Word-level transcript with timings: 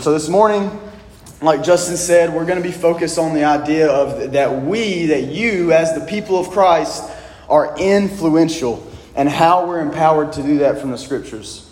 So 0.00 0.12
this 0.12 0.28
morning, 0.28 0.70
like 1.42 1.64
Justin 1.64 1.96
said, 1.96 2.32
we're 2.32 2.44
going 2.44 2.62
to 2.62 2.66
be 2.66 2.72
focused 2.72 3.18
on 3.18 3.34
the 3.34 3.42
idea 3.42 3.90
of 3.90 4.32
that 4.32 4.62
we, 4.62 5.06
that 5.06 5.24
you, 5.24 5.72
as 5.72 5.92
the 5.98 6.06
people 6.06 6.38
of 6.38 6.50
Christ, 6.50 7.02
are 7.48 7.76
influential 7.76 8.86
and 9.16 9.28
how 9.28 9.66
we're 9.66 9.80
empowered 9.80 10.32
to 10.34 10.42
do 10.42 10.58
that 10.58 10.78
from 10.80 10.92
the 10.92 10.98
scriptures. 10.98 11.68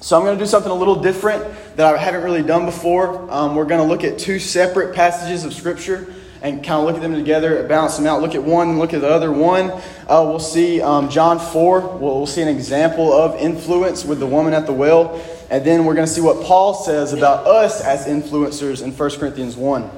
So 0.00 0.16
I'm 0.16 0.24
going 0.24 0.38
to 0.38 0.42
do 0.42 0.48
something 0.48 0.70
a 0.70 0.74
little 0.74 1.02
different 1.02 1.44
that 1.76 1.94
I 1.94 1.98
haven't 1.98 2.22
really 2.22 2.42
done 2.42 2.64
before. 2.64 3.30
Um, 3.30 3.54
we're 3.54 3.66
going 3.66 3.82
to 3.82 3.86
look 3.86 4.02
at 4.02 4.18
two 4.18 4.38
separate 4.38 4.94
passages 4.94 5.44
of 5.44 5.52
scripture 5.52 6.14
and 6.40 6.64
kind 6.64 6.80
of 6.80 6.86
look 6.86 6.96
at 6.96 7.02
them 7.02 7.14
together, 7.14 7.66
balance 7.68 7.98
them 7.98 8.06
out. 8.06 8.22
Look 8.22 8.34
at 8.34 8.42
one 8.42 8.78
look 8.78 8.94
at 8.94 9.02
the 9.02 9.10
other. 9.10 9.30
One, 9.30 9.70
uh, 9.70 10.24
we'll 10.26 10.40
see 10.40 10.80
um, 10.80 11.10
John 11.10 11.38
4. 11.38 11.80
We'll, 11.80 11.98
we'll 11.98 12.26
see 12.26 12.42
an 12.42 12.48
example 12.48 13.12
of 13.12 13.38
influence 13.38 14.06
with 14.06 14.20
the 14.20 14.26
woman 14.26 14.54
at 14.54 14.66
the 14.66 14.72
well. 14.72 15.22
And 15.52 15.66
then 15.66 15.84
we're 15.84 15.92
going 15.92 16.06
to 16.06 16.12
see 16.12 16.22
what 16.22 16.46
Paul 16.46 16.72
says 16.72 17.12
about 17.12 17.46
us 17.46 17.82
as 17.82 18.06
influencers 18.06 18.82
in 18.82 18.90
1 18.90 19.10
Corinthians 19.18 19.54
1. 19.54 19.90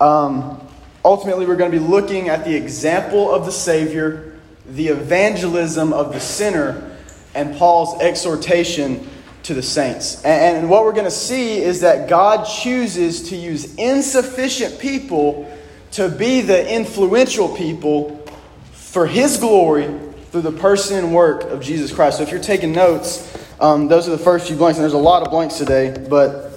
Um, 0.00 0.68
ultimately, 1.04 1.46
we're 1.46 1.56
going 1.56 1.72
to 1.72 1.76
be 1.76 1.84
looking 1.84 2.28
at 2.28 2.44
the 2.44 2.54
example 2.54 3.28
of 3.28 3.44
the 3.44 3.50
Savior, 3.50 4.38
the 4.68 4.86
evangelism 4.86 5.92
of 5.92 6.12
the 6.12 6.20
sinner, 6.20 6.96
and 7.34 7.56
Paul's 7.56 8.00
exhortation 8.00 9.04
to 9.42 9.54
the 9.54 9.64
saints. 9.64 10.22
And, 10.22 10.58
and 10.58 10.70
what 10.70 10.84
we're 10.84 10.92
going 10.92 11.06
to 11.06 11.10
see 11.10 11.58
is 11.58 11.80
that 11.80 12.08
God 12.08 12.44
chooses 12.44 13.30
to 13.30 13.36
use 13.36 13.74
insufficient 13.74 14.78
people 14.78 15.52
to 15.90 16.08
be 16.08 16.40
the 16.40 16.72
influential 16.72 17.48
people 17.56 18.24
for 18.70 19.08
His 19.08 19.38
glory 19.38 19.88
through 20.30 20.42
the 20.42 20.52
person 20.52 20.98
and 20.98 21.12
work 21.12 21.42
of 21.42 21.60
Jesus 21.60 21.92
Christ. 21.92 22.18
So 22.18 22.22
if 22.22 22.30
you're 22.30 22.38
taking 22.38 22.70
notes, 22.70 23.26
um, 23.60 23.88
those 23.88 24.08
are 24.08 24.12
the 24.12 24.18
first 24.18 24.46
few 24.46 24.56
blanks, 24.56 24.78
and 24.78 24.82
there's 24.82 24.94
a 24.94 24.98
lot 24.98 25.22
of 25.22 25.30
blanks 25.30 25.58
today, 25.58 25.94
but 26.08 26.50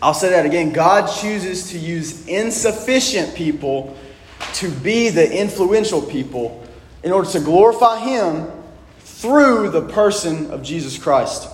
I'll 0.00 0.14
say 0.14 0.30
that 0.30 0.46
again. 0.46 0.72
God 0.72 1.06
chooses 1.06 1.70
to 1.70 1.78
use 1.78 2.26
insufficient 2.28 3.34
people 3.34 3.96
to 4.54 4.70
be 4.70 5.08
the 5.08 5.36
influential 5.36 6.00
people 6.00 6.64
in 7.02 7.10
order 7.10 7.28
to 7.30 7.40
glorify 7.40 7.98
Him 7.98 8.46
through 9.00 9.70
the 9.70 9.82
person 9.88 10.50
of 10.50 10.62
Jesus 10.62 10.96
Christ. 10.96 11.48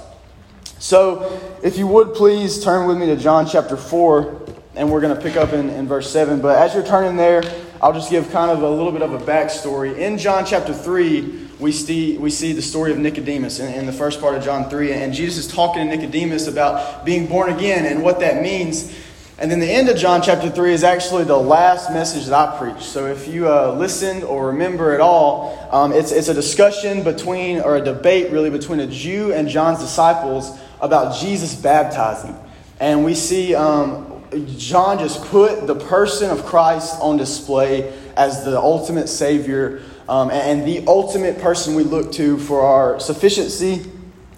So, 0.79 1.41
if 1.63 1.79
you 1.79 1.87
would 1.87 2.15
please 2.15 2.63
turn 2.63 2.87
with 2.87 2.99
me 2.99 3.07
to 3.07 3.17
John 3.17 3.47
chapter 3.47 3.77
4, 3.77 4.43
and 4.75 4.91
we're 4.91 5.01
going 5.01 5.17
to 5.17 5.23
pick 5.23 5.37
up 5.37 5.53
in, 5.53 5.71
in 5.71 5.87
verse 5.87 6.11
7. 6.11 6.41
But 6.41 6.59
as 6.59 6.75
you're 6.75 6.85
turning 6.87 7.17
there, 7.17 7.43
I'll 7.83 7.93
just 7.93 8.11
give 8.11 8.31
kind 8.31 8.51
of 8.51 8.63
a 8.63 8.71
little 8.71 8.93
bit 8.93 9.03
of 9.03 9.15
a 9.15 9.19
backstory. 9.19 9.97
In 9.97 10.19
John 10.19 10.45
chapter 10.45 10.75
3, 10.75 11.40
we 11.61 11.73
see, 11.73 12.17
we 12.17 12.31
see 12.31 12.53
the 12.53 12.63
story 12.63 12.91
of 12.91 12.99
Nicodemus 12.99 13.61
in, 13.61 13.73
in 13.75 13.87
the 13.87 13.93
first 13.93 14.21
part 14.21 14.35
of 14.35 14.43
John 14.43 14.71
3. 14.71 14.93
And 14.93 15.13
Jesus 15.13 15.47
is 15.47 15.53
talking 15.53 15.87
to 15.87 15.97
Nicodemus 15.97 16.47
about 16.47 17.05
being 17.05 17.27
born 17.27 17.53
again 17.53 17.85
and 17.85 18.03
what 18.03 18.21
that 18.21 18.43
means. 18.43 18.93
And 19.39 19.51
then 19.51 19.61
the 19.61 19.71
end 19.71 19.89
of 19.89 19.97
John 19.97 20.23
chapter 20.23 20.51
3 20.51 20.73
is 20.73 20.85
actually 20.85 21.25
the 21.25 21.37
last 21.37 21.91
message 21.93 22.27
that 22.27 22.35
I 22.35 22.59
preached. 22.59 22.83
So 22.83 23.07
if 23.07 23.29
you 23.29 23.49
uh, 23.49 23.75
listened 23.75 24.25
or 24.25 24.49
remember 24.49 24.93
at 24.93 25.01
all, 25.01 25.69
um, 25.71 25.93
it's, 25.93 26.13
it's 26.13 26.29
a 26.29 26.35
discussion 26.35 27.03
between, 27.05 27.61
or 27.61 27.77
a 27.77 27.81
debate 27.83 28.33
really, 28.33 28.51
between 28.51 28.81
a 28.81 28.87
Jew 28.87 29.33
and 29.33 29.49
John's 29.49 29.81
disciples 29.81 30.59
about 30.81 31.17
Jesus 31.17 31.55
baptizing. 31.55 32.37
And 32.81 33.05
we 33.05 33.15
see 33.15 33.55
um, 33.55 34.23
John 34.57 34.99
just 34.99 35.25
put 35.27 35.67
the 35.67 35.75
person 35.75 36.31
of 36.31 36.45
Christ 36.47 36.97
on 37.01 37.17
display 37.17 37.93
as 38.17 38.45
the 38.45 38.59
ultimate 38.59 39.09
Savior 39.09 39.83
um, 40.11 40.29
and 40.33 40.67
the 40.67 40.85
ultimate 40.89 41.39
person 41.39 41.77
we 41.77 41.85
look 41.85 42.11
to 42.13 42.37
for 42.37 42.63
our 42.63 42.99
sufficiency, 42.99 43.89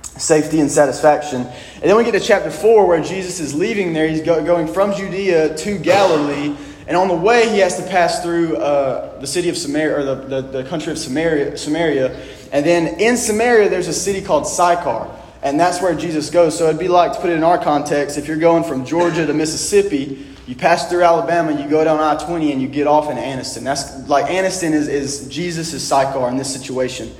safety, 0.02 0.60
and 0.60 0.70
satisfaction. 0.70 1.46
And 1.46 1.82
then 1.82 1.96
we 1.96 2.04
get 2.04 2.12
to 2.12 2.20
chapter 2.20 2.50
4 2.50 2.86
where 2.86 3.02
Jesus 3.02 3.40
is 3.40 3.54
leaving 3.54 3.94
there. 3.94 4.06
He's 4.06 4.20
go- 4.20 4.44
going 4.44 4.68
from 4.68 4.94
Judea 4.94 5.56
to 5.56 5.78
Galilee. 5.78 6.54
And 6.86 6.94
on 6.94 7.08
the 7.08 7.14
way, 7.14 7.48
he 7.48 7.58
has 7.60 7.78
to 7.78 7.88
pass 7.88 8.22
through 8.22 8.58
uh, 8.58 9.18
the 9.18 9.26
city 9.26 9.48
of 9.48 9.56
Samaria, 9.56 9.96
or 9.96 10.02
the, 10.02 10.14
the, 10.14 10.42
the 10.42 10.64
country 10.64 10.92
of 10.92 10.98
Samaria, 10.98 11.56
Samaria. 11.56 12.20
And 12.52 12.66
then 12.66 13.00
in 13.00 13.16
Samaria, 13.16 13.70
there's 13.70 13.88
a 13.88 13.94
city 13.94 14.20
called 14.20 14.46
Sychar. 14.46 15.08
And 15.42 15.58
that's 15.58 15.80
where 15.80 15.94
Jesus 15.94 16.28
goes. 16.28 16.56
So 16.56 16.66
it'd 16.68 16.78
be 16.78 16.88
like, 16.88 17.14
to 17.14 17.20
put 17.20 17.30
it 17.30 17.36
in 17.36 17.44
our 17.44 17.56
context, 17.56 18.18
if 18.18 18.28
you're 18.28 18.36
going 18.36 18.62
from 18.62 18.84
Georgia 18.84 19.26
to 19.26 19.32
Mississippi, 19.32 20.31
you 20.52 20.58
pass 20.58 20.86
through 20.90 21.02
Alabama, 21.02 21.58
you 21.58 21.66
go 21.66 21.82
down 21.82 21.98
I 21.98 22.22
20, 22.22 22.52
and 22.52 22.60
you 22.60 22.68
get 22.68 22.86
off 22.86 23.10
in 23.10 23.16
Anniston. 23.16 23.62
That's 23.62 24.06
like 24.06 24.26
Anniston 24.26 24.72
is, 24.72 24.86
is 24.86 25.26
Jesus' 25.28 25.82
Sychar 25.82 26.28
in 26.28 26.36
this 26.36 26.52
situation. 26.52 27.10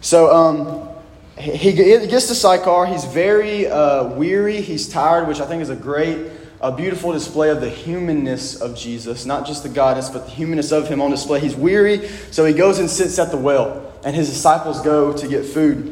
So 0.00 0.32
um, 0.32 0.88
he, 1.36 1.72
he 1.72 1.72
gets 1.72 2.28
to 2.28 2.34
Sychar. 2.36 2.86
He's 2.86 3.04
very 3.04 3.66
uh, 3.66 4.10
weary, 4.10 4.60
he's 4.60 4.88
tired, 4.88 5.26
which 5.26 5.40
I 5.40 5.46
think 5.46 5.62
is 5.62 5.68
a 5.68 5.74
great, 5.74 6.30
a 6.60 6.70
beautiful 6.70 7.12
display 7.12 7.50
of 7.50 7.60
the 7.60 7.68
humanness 7.68 8.60
of 8.60 8.76
Jesus, 8.76 9.26
not 9.26 9.48
just 9.48 9.64
the 9.64 9.68
godness, 9.68 10.12
but 10.12 10.26
the 10.26 10.30
humanness 10.30 10.70
of 10.70 10.86
him 10.86 11.02
on 11.02 11.10
display. 11.10 11.40
He's 11.40 11.56
weary, 11.56 12.06
so 12.30 12.44
he 12.44 12.54
goes 12.54 12.78
and 12.78 12.88
sits 12.88 13.18
at 13.18 13.32
the 13.32 13.36
well, 13.36 13.92
and 14.04 14.14
his 14.14 14.28
disciples 14.28 14.80
go 14.80 15.12
to 15.12 15.26
get 15.26 15.44
food. 15.44 15.86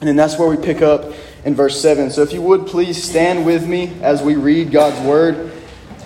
And 0.00 0.08
then 0.08 0.16
that's 0.16 0.38
where 0.38 0.48
we 0.50 0.58
pick 0.58 0.82
up 0.82 1.10
in 1.46 1.54
verse 1.54 1.80
7. 1.80 2.10
So 2.10 2.20
if 2.20 2.34
you 2.34 2.42
would 2.42 2.66
please 2.66 3.02
stand 3.02 3.46
with 3.46 3.66
me 3.66 3.94
as 4.02 4.22
we 4.22 4.36
read 4.36 4.70
God's 4.70 5.00
word. 5.08 5.52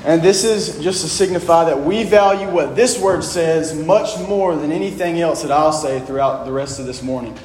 And 0.04 0.22
this 0.22 0.44
is 0.44 0.78
just 0.80 1.02
to 1.02 1.08
signify 1.08 1.64
that 1.64 1.80
we 1.80 2.04
value 2.04 2.48
what 2.50 2.76
this 2.76 3.00
word 3.00 3.24
says 3.24 3.74
much 3.74 4.18
more 4.28 4.56
than 4.56 4.72
anything 4.72 5.20
else 5.20 5.42
that 5.42 5.50
I'll 5.50 5.72
say 5.72 6.00
throughout 6.00 6.44
the 6.44 6.52
rest 6.52 6.78
of 6.78 6.86
this 6.86 7.02
morning. 7.02 7.36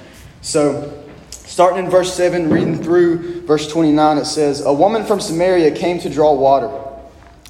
So, 0.41 1.03
starting 1.31 1.86
in 1.86 1.91
verse 1.91 2.14
7, 2.14 2.50
reading 2.50 2.81
through 2.81 3.41
verse 3.41 3.72
29, 3.72 4.18
it 4.19 4.25
says 4.25 4.62
A 4.62 4.74
woman 4.74 5.03
from 5.03 5.19
Samaria 5.19 5.72
came 5.72 6.00
to 6.00 6.09
draw 6.09 6.34
water. 6.34 6.72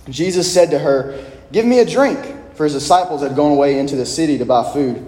Jesus 0.10 0.52
said 0.52 0.72
to 0.72 0.80
her, 0.80 1.24
Give 1.52 1.66
me 1.66 1.80
a 1.80 1.86
drink, 1.86 2.20
for 2.56 2.64
his 2.64 2.74
disciples 2.74 3.22
had 3.22 3.36
gone 3.36 3.52
away 3.52 3.80
into 3.80 3.96
the 3.96 4.06
city 4.06 4.38
to 4.38 4.46
buy 4.46 4.72
food. 4.72 5.06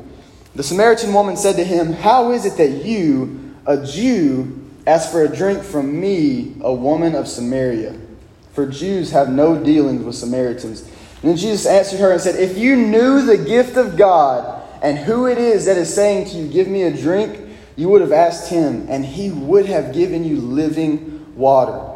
The 0.56 0.64
Samaritan 0.64 1.14
woman 1.14 1.38
said 1.38 1.56
to 1.56 1.64
him, 1.64 1.94
How 1.94 2.32
is 2.32 2.46
it 2.46 2.58
that 2.58 2.86
you, 2.86 3.56
a 3.66 3.86
Jew 3.86 4.66
ask 4.88 5.12
for 5.12 5.24
a 5.24 5.28
drink 5.28 5.64
from 5.64 6.00
me, 6.00 6.56
a 6.62 6.74
woman 6.74 7.16
of 7.16 7.28
Samaria. 7.28 7.98
For 8.56 8.66
Jews 8.66 9.12
have 9.12 9.30
no 9.30 9.62
dealings 9.62 10.04
with 10.04 10.16
Samaritans. 10.16 10.82
And 10.82 11.32
then 11.32 11.38
Jesus 11.38 11.66
answered 11.66 12.00
her 12.00 12.12
and 12.12 12.22
said, 12.22 12.36
If 12.36 12.58
you 12.58 12.78
knew 12.78 13.26
the 13.26 13.38
gift 13.38 13.76
of 13.76 13.98
God 13.98 14.64
and 14.82 14.98
who 14.98 15.28
it 15.28 15.38
is 15.38 15.66
that 15.66 15.78
is 15.78 15.94
saying 15.94 16.30
to 16.30 16.38
you, 16.38 16.48
Give 16.48 16.70
me 16.70 16.84
a 16.84 16.96
drink, 16.96 17.38
you 17.76 17.90
would 17.90 18.00
have 18.00 18.14
asked 18.14 18.50
him, 18.50 18.86
and 18.90 19.06
he 19.06 19.30
would 19.30 19.66
have 19.66 19.94
given 19.94 20.24
you 20.24 20.38
living 20.38 21.36
water. 21.36 21.92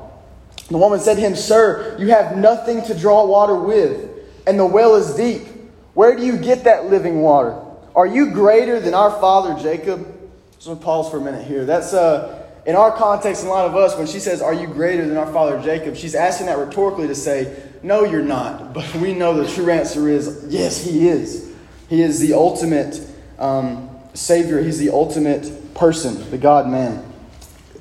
The 0.67 0.77
woman 0.77 0.99
said 0.99 1.15
to 1.15 1.21
him, 1.21 1.35
Sir, 1.35 1.95
you 1.97 2.09
have 2.09 2.37
nothing 2.37 2.83
to 2.83 2.93
draw 2.93 3.25
water 3.25 3.55
with, 3.55 4.09
and 4.45 4.59
the 4.59 4.65
well 4.65 4.95
is 4.95 5.15
deep. 5.15 5.47
Where 5.93 6.15
do 6.15 6.25
you 6.25 6.37
get 6.37 6.65
that 6.65 6.89
living 6.89 7.21
water? 7.21 7.57
Are 7.95 8.05
you 8.05 8.31
greater 8.31 8.79
than 8.79 8.93
our 8.93 9.11
father 9.19 9.61
Jacob? 9.61 10.15
So 10.59 10.75
pause 10.75 11.09
for 11.09 11.17
a 11.17 11.21
minute 11.21 11.47
here. 11.47 11.65
That's 11.65 11.93
uh, 11.93 12.38
in 12.65 12.75
our 12.75 12.91
context, 12.91 13.45
a 13.45 13.47
lot 13.47 13.65
of 13.65 13.75
us, 13.75 13.97
when 13.97 14.07
she 14.07 14.19
says, 14.19 14.41
Are 14.41 14.53
you 14.53 14.67
greater 14.67 15.07
than 15.07 15.17
our 15.17 15.31
father 15.31 15.61
Jacob? 15.61 15.95
She's 15.95 16.15
asking 16.15 16.47
that 16.47 16.57
rhetorically 16.57 17.07
to 17.07 17.15
say, 17.15 17.63
No, 17.83 18.03
you're 18.03 18.21
not. 18.21 18.73
But 18.79 18.93
we 18.95 19.13
know 19.13 19.41
the 19.41 19.51
true 19.51 19.69
answer 19.69 20.07
is, 20.09 20.45
Yes, 20.49 20.83
he 20.83 21.07
is. 21.07 21.53
He 21.89 22.01
is 22.01 22.19
the 22.19 22.33
ultimate 22.33 23.01
um, 23.39 23.89
Savior, 24.13 24.61
he's 24.61 24.77
the 24.77 24.89
ultimate 24.89 25.73
person, 25.73 26.29
the 26.29 26.37
God 26.37 26.67
man. 26.67 27.05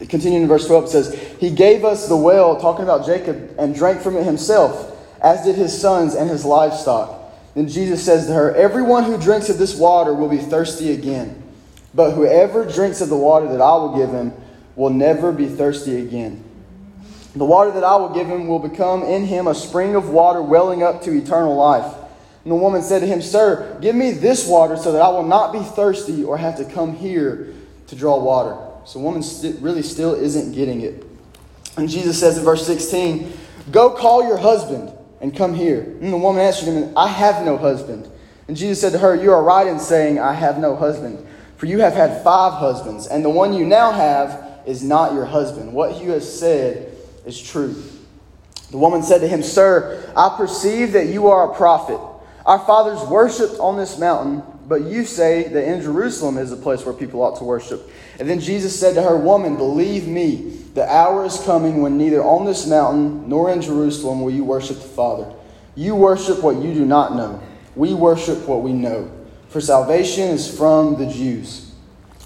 Continuing 0.08 0.42
in 0.42 0.48
verse 0.48 0.66
12, 0.66 0.84
it 0.84 0.88
says, 0.88 1.36
He 1.40 1.50
gave 1.50 1.84
us 1.84 2.08
the 2.08 2.16
well, 2.16 2.60
talking 2.60 2.84
about 2.84 3.04
Jacob, 3.04 3.54
and 3.58 3.74
drank 3.74 4.00
from 4.00 4.16
it 4.16 4.24
himself, 4.24 4.96
as 5.20 5.44
did 5.44 5.56
his 5.56 5.78
sons 5.78 6.14
and 6.14 6.30
his 6.30 6.44
livestock. 6.44 7.18
Then 7.54 7.68
Jesus 7.68 8.04
says 8.04 8.26
to 8.26 8.32
her, 8.32 8.54
Everyone 8.54 9.02
who 9.02 9.18
drinks 9.18 9.48
of 9.48 9.58
this 9.58 9.74
water 9.74 10.14
will 10.14 10.28
be 10.28 10.38
thirsty 10.38 10.92
again. 10.92 11.42
But 11.92 12.12
whoever 12.12 12.64
drinks 12.64 13.00
of 13.00 13.08
the 13.08 13.16
water 13.16 13.48
that 13.48 13.60
I 13.60 13.76
will 13.76 13.96
give 13.96 14.10
him 14.10 14.32
will 14.78 14.90
never 14.90 15.32
be 15.32 15.48
thirsty 15.48 16.00
again. 16.00 16.42
The 17.34 17.44
water 17.44 17.72
that 17.72 17.82
I 17.82 17.96
will 17.96 18.10
give 18.10 18.28
him 18.28 18.46
will 18.46 18.60
become 18.60 19.02
in 19.02 19.24
him 19.24 19.48
a 19.48 19.54
spring 19.54 19.96
of 19.96 20.08
water 20.08 20.40
welling 20.40 20.84
up 20.84 21.02
to 21.02 21.10
eternal 21.10 21.56
life. 21.56 21.94
And 22.44 22.52
the 22.52 22.56
woman 22.56 22.82
said 22.82 23.00
to 23.00 23.06
him, 23.06 23.20
Sir, 23.20 23.76
give 23.82 23.96
me 23.96 24.12
this 24.12 24.46
water 24.46 24.76
so 24.76 24.92
that 24.92 25.02
I 25.02 25.08
will 25.08 25.24
not 25.24 25.52
be 25.52 25.58
thirsty 25.58 26.22
or 26.22 26.38
have 26.38 26.56
to 26.58 26.64
come 26.64 26.94
here 26.94 27.52
to 27.88 27.96
draw 27.96 28.22
water. 28.22 28.56
So 28.86 29.00
the 29.00 29.04
woman 29.04 29.22
st- 29.24 29.60
really 29.60 29.82
still 29.82 30.14
isn't 30.14 30.52
getting 30.52 30.80
it. 30.80 31.04
And 31.76 31.88
Jesus 31.88 32.18
says 32.18 32.38
in 32.38 32.44
verse 32.44 32.64
16, 32.64 33.32
Go 33.72 33.90
call 33.90 34.26
your 34.28 34.38
husband 34.38 34.92
and 35.20 35.36
come 35.36 35.54
here. 35.54 35.80
And 36.00 36.12
the 36.12 36.16
woman 36.16 36.40
answered 36.40 36.66
him, 36.66 36.96
I 36.96 37.08
have 37.08 37.44
no 37.44 37.56
husband. 37.56 38.08
And 38.46 38.56
Jesus 38.56 38.80
said 38.80 38.92
to 38.92 38.98
her, 38.98 39.16
You 39.16 39.32
are 39.32 39.42
right 39.42 39.66
in 39.66 39.80
saying, 39.80 40.20
I 40.20 40.34
have 40.34 40.58
no 40.58 40.76
husband. 40.76 41.26
For 41.56 41.66
you 41.66 41.80
have 41.80 41.94
had 41.94 42.22
five 42.22 42.54
husbands, 42.54 43.08
and 43.08 43.24
the 43.24 43.30
one 43.30 43.52
you 43.52 43.66
now 43.66 43.90
have 43.90 44.47
is 44.66 44.82
not 44.82 45.14
your 45.14 45.24
husband. 45.24 45.72
What 45.72 46.00
you 46.02 46.10
have 46.10 46.24
said 46.24 46.94
is 47.26 47.40
true. 47.40 47.82
The 48.70 48.78
woman 48.78 49.02
said 49.02 49.20
to 49.20 49.28
him, 49.28 49.42
Sir, 49.42 50.12
I 50.16 50.34
perceive 50.36 50.92
that 50.92 51.06
you 51.06 51.28
are 51.28 51.50
a 51.50 51.54
prophet. 51.54 52.00
Our 52.44 52.58
fathers 52.58 53.06
worshipped 53.08 53.58
on 53.60 53.76
this 53.76 53.98
mountain, 53.98 54.42
but 54.66 54.82
you 54.82 55.04
say 55.04 55.48
that 55.48 55.64
in 55.64 55.80
Jerusalem 55.80 56.38
is 56.38 56.52
a 56.52 56.56
place 56.56 56.84
where 56.84 56.94
people 56.94 57.22
ought 57.22 57.38
to 57.38 57.44
worship. 57.44 57.90
And 58.18 58.28
then 58.28 58.40
Jesus 58.40 58.78
said 58.78 58.94
to 58.94 59.02
her, 59.02 59.16
Woman, 59.16 59.56
believe 59.56 60.06
me, 60.06 60.58
the 60.74 60.90
hour 60.90 61.24
is 61.24 61.40
coming 61.40 61.82
when 61.82 61.96
neither 61.96 62.22
on 62.22 62.44
this 62.44 62.66
mountain 62.66 63.28
nor 63.28 63.50
in 63.50 63.62
Jerusalem 63.62 64.20
will 64.20 64.30
you 64.30 64.44
worship 64.44 64.76
the 64.76 64.88
Father. 64.88 65.32
You 65.74 65.94
worship 65.94 66.42
what 66.42 66.56
you 66.56 66.74
do 66.74 66.84
not 66.84 67.14
know. 67.14 67.42
We 67.74 67.94
worship 67.94 68.46
what 68.46 68.62
we 68.62 68.72
know. 68.72 69.10
For 69.48 69.60
salvation 69.60 70.28
is 70.28 70.54
from 70.56 70.96
the 70.98 71.06
Jews. 71.06 71.67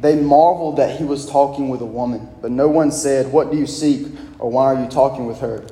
They 0.00 0.16
marveled 0.16 0.78
that 0.78 0.98
he 0.98 1.04
was 1.04 1.28
talking 1.28 1.68
with 1.68 1.82
a 1.82 1.86
woman, 1.86 2.28
but 2.40 2.50
no 2.50 2.68
one 2.68 2.90
said, 2.90 3.32
What 3.32 3.50
do 3.50 3.58
you 3.58 3.66
seek, 3.66 4.06
or 4.38 4.50
why 4.50 4.74
are 4.74 4.82
you 4.82 4.88
talking 4.88 5.26
with 5.26 5.40
her? 5.40 5.66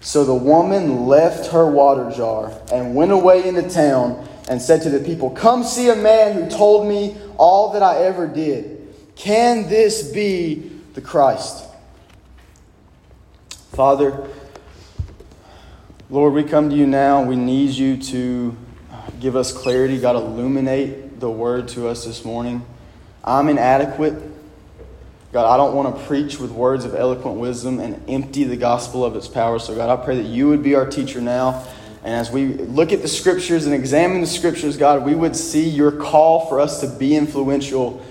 So 0.00 0.24
the 0.24 0.34
woman 0.34 1.06
left 1.06 1.52
her 1.52 1.70
water 1.70 2.10
jar 2.14 2.52
and 2.72 2.94
went 2.94 3.12
away 3.12 3.46
into 3.46 3.68
town 3.68 4.26
and 4.48 4.60
said 4.60 4.82
to 4.82 4.90
the 4.90 5.00
people, 5.00 5.30
Come 5.30 5.62
see 5.62 5.88
a 5.88 5.96
man 5.96 6.34
who 6.34 6.50
told 6.50 6.88
me 6.88 7.16
all 7.36 7.72
that 7.72 7.82
I 7.82 8.02
ever 8.04 8.26
did. 8.26 8.88
Can 9.14 9.68
this 9.68 10.10
be 10.10 10.70
the 10.94 11.00
Christ? 11.00 11.66
Father, 13.72 14.26
Lord, 16.08 16.32
we 16.32 16.42
come 16.42 16.70
to 16.70 16.76
you 16.76 16.86
now. 16.86 17.22
We 17.22 17.36
need 17.36 17.70
you 17.70 17.96
to 17.98 18.56
give 19.20 19.36
us 19.36 19.52
clarity. 19.52 20.00
God, 20.00 20.16
illuminate 20.16 21.20
the 21.20 21.30
word 21.30 21.68
to 21.68 21.88
us 21.88 22.04
this 22.04 22.24
morning. 22.24 22.64
I'm 23.24 23.48
inadequate. 23.48 24.14
God, 25.32 25.52
I 25.52 25.56
don't 25.56 25.76
want 25.76 25.96
to 25.96 26.04
preach 26.06 26.40
with 26.40 26.50
words 26.50 26.84
of 26.84 26.94
eloquent 26.94 27.38
wisdom 27.38 27.78
and 27.78 28.02
empty 28.08 28.44
the 28.44 28.56
gospel 28.56 29.04
of 29.04 29.14
its 29.14 29.28
power. 29.28 29.58
So, 29.58 29.76
God, 29.76 29.88
I 29.88 30.02
pray 30.04 30.16
that 30.16 30.26
you 30.26 30.48
would 30.48 30.62
be 30.62 30.74
our 30.74 30.86
teacher 30.86 31.20
now. 31.20 31.66
And 32.02 32.14
as 32.14 32.30
we 32.30 32.46
look 32.46 32.92
at 32.92 33.02
the 33.02 33.08
scriptures 33.08 33.66
and 33.66 33.74
examine 33.74 34.22
the 34.22 34.26
scriptures, 34.26 34.76
God, 34.76 35.04
we 35.04 35.14
would 35.14 35.36
see 35.36 35.68
your 35.68 35.92
call 35.92 36.46
for 36.46 36.58
us 36.58 36.80
to 36.80 36.88
be 36.88 37.14
influential, 37.14 38.04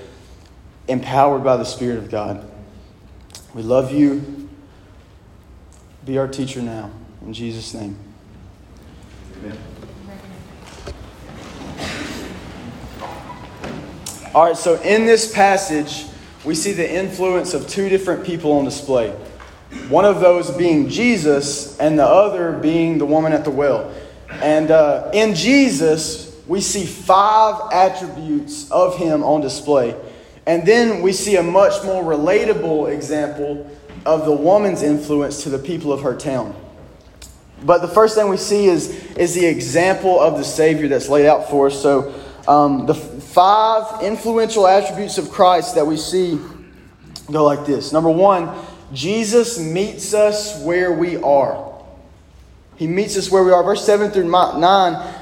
empowered 0.88 1.44
by 1.44 1.57
the 1.57 1.65
Spirit 1.65 1.97
of 1.97 2.09
God. 2.09 2.50
We 3.53 3.63
love 3.63 3.91
you. 3.91 4.50
Be 6.06 6.17
our 6.17 6.27
teacher 6.27 6.61
now. 6.61 6.91
In 7.25 7.33
Jesus' 7.33 7.73
name. 7.73 7.97
Amen. 9.38 9.57
All 14.35 14.45
right, 14.45 14.55
so 14.55 14.79
in 14.81 15.07
this 15.07 15.33
passage, 15.33 16.05
we 16.45 16.53
see 16.53 16.71
the 16.71 16.87
influence 16.87 17.55
of 17.55 17.67
two 17.67 17.89
different 17.89 18.23
people 18.23 18.51
on 18.51 18.63
display. 18.63 19.09
One 19.87 20.05
of 20.05 20.19
those 20.19 20.55
being 20.55 20.87
Jesus, 20.87 21.79
and 21.79 21.97
the 21.97 22.05
other 22.05 22.53
being 22.53 22.99
the 22.99 23.07
woman 23.07 23.33
at 23.33 23.43
the 23.43 23.49
well. 23.49 23.91
And 24.29 24.69
uh, 24.69 25.09
in 25.15 25.33
Jesus, 25.33 26.39
we 26.45 26.61
see 26.61 26.85
five 26.85 27.73
attributes 27.73 28.69
of 28.69 28.97
him 28.97 29.23
on 29.23 29.41
display. 29.41 29.95
And 30.45 30.63
then 30.63 31.01
we 31.01 31.11
see 31.11 31.37
a 31.37 31.43
much 31.43 31.83
more 31.83 32.03
relatable 32.03 32.93
example 32.93 33.67
of 34.05 34.25
the 34.25 34.31
woman's 34.31 34.83
influence 34.83 35.41
to 35.41 35.49
the 35.49 35.59
people 35.59 35.91
of 35.91 36.03
her 36.03 36.15
town. 36.15 36.55
But 37.63 37.79
the 37.79 37.87
first 37.87 38.15
thing 38.15 38.29
we 38.29 38.37
see 38.37 38.67
is, 38.67 38.89
is 39.15 39.33
the 39.33 39.47
example 39.47 40.19
of 40.19 40.37
the 40.37 40.45
Savior 40.45 40.87
that's 40.87 41.09
laid 41.09 41.25
out 41.25 41.49
for 41.49 41.67
us. 41.67 41.81
So, 41.81 42.13
um, 42.47 42.86
the 42.86 42.95
five 42.95 44.03
influential 44.03 44.68
attributes 44.68 45.18
of 45.18 45.30
Christ 45.30 45.75
that 45.75 45.86
we 45.86 45.97
see 45.97 46.39
go 47.31 47.44
like 47.44 47.65
this. 47.65 47.91
Number 47.94 48.09
one, 48.09 48.50
Jesus 48.94 49.59
meets 49.59 50.13
us 50.13 50.62
where 50.63 50.91
we 50.91 51.18
are. 51.18 51.69
He 52.75 52.88
meets 52.88 53.18
us 53.18 53.30
where 53.30 53.44
we 53.44 53.51
are. 53.51 53.63
Verse 53.63 53.86
7 53.86 54.12
through 54.12 54.30
9 54.30 54.63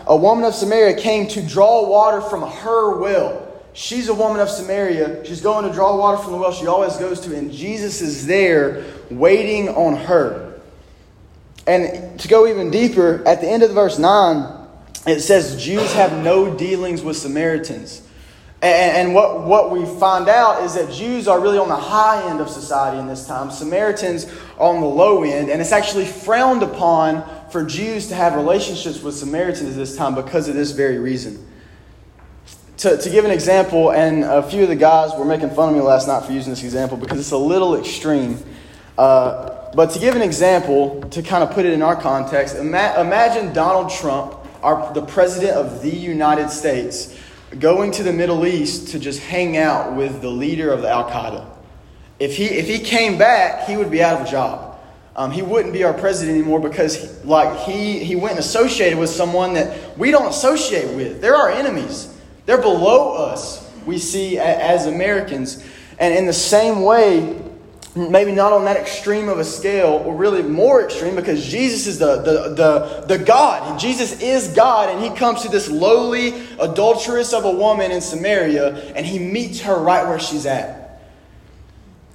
A 0.08 0.16
woman 0.16 0.46
of 0.46 0.54
Samaria 0.54 0.96
came 0.96 1.28
to 1.30 1.42
draw 1.42 1.90
water 1.90 2.22
from 2.22 2.50
her 2.50 2.98
well. 3.00 3.44
She's 3.74 4.10
a 4.10 4.13
woman 4.13 4.40
of 4.40 4.50
Samaria. 4.50 5.25
She's 5.25 5.42
going 5.42 5.68
to 5.68 5.74
draw 5.74 5.98
water 5.98 6.18
from 6.18 6.31
the 6.31 6.38
well 6.38 6.52
she 6.52 6.68
always 6.68 6.98
goes 6.98 7.20
to, 7.22 7.36
and 7.36 7.52
Jesus 7.52 8.02
is 8.02 8.25
there 8.25 8.86
waiting 9.10 9.70
on 9.70 9.96
her. 9.96 10.60
And 11.68 12.20
to 12.20 12.28
go 12.28 12.48
even 12.48 12.72
deeper, 12.72 13.22
at 13.28 13.42
the 13.42 13.48
end 13.48 13.62
of 13.62 13.72
verse 13.72 14.00
9, 14.00 14.56
it 15.06 15.22
says 15.22 15.64
Jews 15.64 15.94
have 15.94 16.24
no 16.24 16.54
dealings 16.56 17.02
with 17.02 17.18
Samaritans. 17.18 18.02
And, 18.60 19.14
what, 19.14 19.44
what 19.44 19.72
we 19.72 19.86
find 20.00 20.28
out 20.28 20.64
is 20.64 20.74
that 20.74 20.92
Jews 20.92 21.28
are 21.28 21.40
really 21.40 21.60
on 21.60 21.70
the 21.70 21.76
high 21.76 22.28
end 22.28 22.42
of 22.42 22.50
society 22.50 22.98
in 22.98 23.06
this 23.06 23.28
time. 23.28 23.52
Samaritans 23.52 24.26
on 24.58 24.82
the 24.82 24.88
low 24.88 25.24
end, 25.24 25.50
and 25.52 25.62
it's 25.62 25.72
actually 25.72 26.06
frowned 26.06 26.64
upon 26.64 27.24
for 27.52 27.64
Jews 27.64 28.08
to 28.08 28.16
have 28.16 28.36
relationships 28.36 29.04
with 29.04 29.16
Samaritans 29.16 29.70
at 29.70 29.76
this 29.76 29.96
time 29.96 30.16
because 30.16 30.50
of 30.50 30.56
this 30.56 30.72
very 30.72 30.98
reason. 30.98 31.46
To, 32.78 32.98
to 32.98 33.10
give 33.10 33.26
an 33.26 33.32
example, 33.32 33.92
and 33.92 34.24
a 34.24 34.42
few 34.42 34.64
of 34.64 34.70
the 34.70 34.76
guys 34.76 35.12
were 35.18 35.26
making 35.26 35.52
fun 35.52 35.70
of 35.70 35.76
me 35.76 35.82
last 35.82 36.08
night 36.08 36.24
for 36.24 36.32
using 36.32 36.52
this 36.52 36.64
example 36.64 36.98
because 36.98 37.20
it's 37.20 37.32
a 37.32 37.38
little 37.38 37.76
extreme. 37.76 38.40
Uh, 38.98 39.72
but 39.76 39.92
to 39.92 40.00
give 40.00 40.16
an 40.16 40.22
example, 40.24 41.02
to 41.12 41.22
kind 41.22 41.44
of 41.44 41.52
put 41.52 41.66
it 41.66 41.74
in 41.74 41.84
our 41.84 41.96
context, 41.96 42.56
ima- 42.56 42.96
imagine 43.00 43.54
Donald 43.54 43.92
Trump, 43.92 44.37
our, 44.62 44.94
the 44.94 45.01
president 45.01 45.54
of 45.54 45.81
the 45.81 45.89
United 45.89 46.50
States 46.50 47.18
going 47.59 47.92
to 47.92 48.04
the 48.04 48.13
Middle 48.13 48.45
East 48.45 48.89
to 48.89 49.00
just 49.00 49.19
hang 49.21 49.57
out 49.57 49.94
with 49.94 50.21
the 50.21 50.30
leader 50.30 50.71
of 50.71 50.81
the 50.81 50.89
Al 50.89 51.09
Qaeda. 51.09 51.50
If 52.19 52.36
he, 52.36 52.45
if 52.45 52.68
he 52.68 52.80
came 52.80 53.18
back, 53.18 53.68
he 53.68 53.77
would 53.77 53.92
be 53.92 54.04
out 54.04 54.19
of 54.19 54.27
a 54.27 54.30
job. 54.30 54.80
Um, 55.15 55.31
he 55.31 55.42
wouldn't 55.42 55.74
be 55.74 55.83
our 55.83 55.94
president 55.94 56.38
anymore 56.38 56.59
because 56.59 57.24
like 57.25 57.59
he, 57.59 58.04
he 58.04 58.15
went 58.15 58.31
and 58.31 58.39
associated 58.39 59.00
with 59.00 59.09
someone 59.09 59.54
that 59.54 59.98
we 59.98 60.12
don't 60.12 60.27
associate 60.27 60.95
with. 60.95 61.21
They're 61.21 61.36
our 61.36 61.50
enemies. 61.50 62.13
They're 62.45 62.62
below 62.62 63.13
us, 63.13 63.69
we 63.86 63.98
see 63.98 64.38
as 64.38 64.86
Americans. 64.86 65.65
And 66.00 66.13
in 66.13 66.27
the 66.27 66.33
same 66.33 66.81
way, 66.81 67.42
maybe 67.98 68.32
not 68.32 68.54
on 68.54 68.66
that 68.66 68.78
extreme 68.78 69.30
of 69.30 69.40
a 69.40 69.44
scale, 69.44 70.04
or 70.06 70.16
really 70.16 70.44
more 70.44 70.84
extreme, 70.84 71.16
because 71.16 71.46
Jesus 71.46 71.88
is 71.88 72.00
the, 72.00 72.18
the, 72.18 72.56
the, 72.56 73.18
the 73.18 73.24
God. 73.24 73.80
Jesus 73.80 74.22
is 74.22 74.50
God, 74.50 74.90
and 74.90 75.04
he 75.04 75.10
comes 75.18 75.42
to 75.42 75.50
this 75.50 75.70
lowly 75.70 76.34
adulteress 76.60 77.34
of 77.34 77.46
a 77.46 77.51
woman 77.51 77.92
in 77.92 78.01
Samaria, 78.01 78.94
and 78.94 79.06
he 79.06 79.20
meets 79.20 79.62
her 79.62 79.77
right 79.77 80.08
where 80.08 80.20
she's 80.20 80.46
at. 80.46 81.01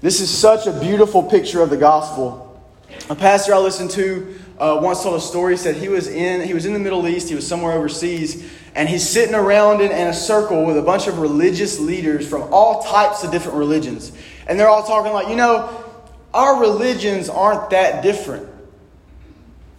This 0.00 0.20
is 0.20 0.30
such 0.30 0.66
a 0.66 0.72
beautiful 0.72 1.22
picture 1.22 1.62
of 1.62 1.70
the 1.70 1.76
gospel. 1.76 2.60
A 3.08 3.14
pastor 3.14 3.54
I 3.54 3.58
listened 3.58 3.90
to 3.92 4.34
uh, 4.58 4.78
once 4.82 5.02
told 5.02 5.16
a 5.16 5.20
story. 5.20 5.54
He 5.54 5.58
said 5.58 5.76
he 5.76 5.88
was 5.88 6.08
in 6.08 6.46
he 6.46 6.54
was 6.54 6.66
in 6.66 6.72
the 6.72 6.78
Middle 6.78 7.06
East. 7.08 7.28
He 7.28 7.34
was 7.34 7.46
somewhere 7.46 7.72
overseas, 7.72 8.48
and 8.74 8.88
he's 8.88 9.08
sitting 9.08 9.34
around 9.34 9.80
in, 9.80 9.90
in 9.90 10.08
a 10.08 10.14
circle 10.14 10.64
with 10.64 10.78
a 10.78 10.82
bunch 10.82 11.06
of 11.06 11.18
religious 11.18 11.78
leaders 11.78 12.26
from 12.26 12.42
all 12.52 12.82
types 12.82 13.22
of 13.22 13.30
different 13.30 13.58
religions. 13.58 14.12
And 14.46 14.58
they're 14.58 14.68
all 14.68 14.84
talking 14.84 15.12
like, 15.12 15.28
you 15.28 15.36
know, 15.36 15.84
our 16.32 16.60
religions 16.60 17.28
aren't 17.28 17.70
that 17.70 18.02
different. 18.02 18.48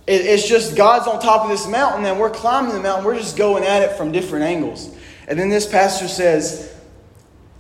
It, 0.06 0.22
it's 0.22 0.48
just 0.48 0.76
God's 0.76 1.08
on 1.08 1.20
top 1.20 1.44
of 1.44 1.50
this 1.50 1.68
mountain 1.68 2.06
and 2.06 2.20
we're 2.20 2.30
climbing 2.30 2.74
the 2.74 2.80
mountain. 2.80 3.06
We're 3.06 3.18
just 3.18 3.38
going 3.38 3.64
at 3.64 3.82
it 3.82 3.98
from 3.98 4.12
different 4.12 4.46
angles. 4.46 4.96
And 5.28 5.40
then 5.40 5.50
this 5.50 5.66
pastor 5.66 6.08
says, 6.08 6.76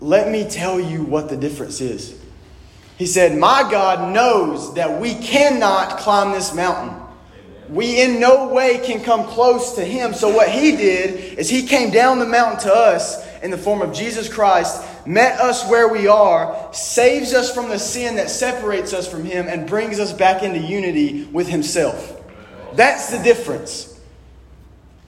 Let 0.02 0.30
me 0.30 0.48
tell 0.48 0.80
you 0.80 1.04
what 1.04 1.30
the 1.30 1.38
difference 1.38 1.82
is. 1.82 2.20
He 2.98 3.08
said, 3.08 3.38
My 3.38 3.68
God 3.70 4.14
knows 4.14 4.76
that 4.76 5.00
we 5.02 5.16
cannot 5.16 5.98
climb 5.98 6.32
this 6.32 6.54
mountain. 6.54 7.03
We 7.74 8.02
in 8.02 8.20
no 8.20 8.50
way 8.50 8.80
can 8.86 9.04
come 9.04 9.26
close 9.26 9.74
to 9.74 9.84
Him. 9.84 10.14
So, 10.14 10.30
what 10.30 10.48
He 10.48 10.78
did 10.78 11.40
is 11.40 11.50
He 11.50 11.66
came 11.66 11.90
down 11.90 12.20
the 12.20 12.28
mountain 12.28 12.60
to 12.62 12.74
us 12.74 13.28
in 13.42 13.50
the 13.50 13.58
form 13.58 13.82
of 13.82 13.94
Jesus 13.94 14.32
Christ 14.32 14.84
met 15.08 15.40
us 15.40 15.68
where 15.68 15.88
we 15.88 16.08
are, 16.08 16.72
saves 16.72 17.34
us 17.34 17.54
from 17.54 17.70
the 17.70 17.80
sin 17.80 18.16
that 18.18 18.30
separates 18.30 18.94
us 18.94 19.08
from 19.08 19.26
Him, 19.26 19.48
and 19.48 19.68
brings 19.68 20.00
us 20.00 20.14
back 20.14 20.44
into 20.44 20.60
unity 20.60 21.26
with 21.26 21.48
Himself. 21.48 22.22
That's 22.76 23.10
the 23.10 23.22
difference. 23.24 24.00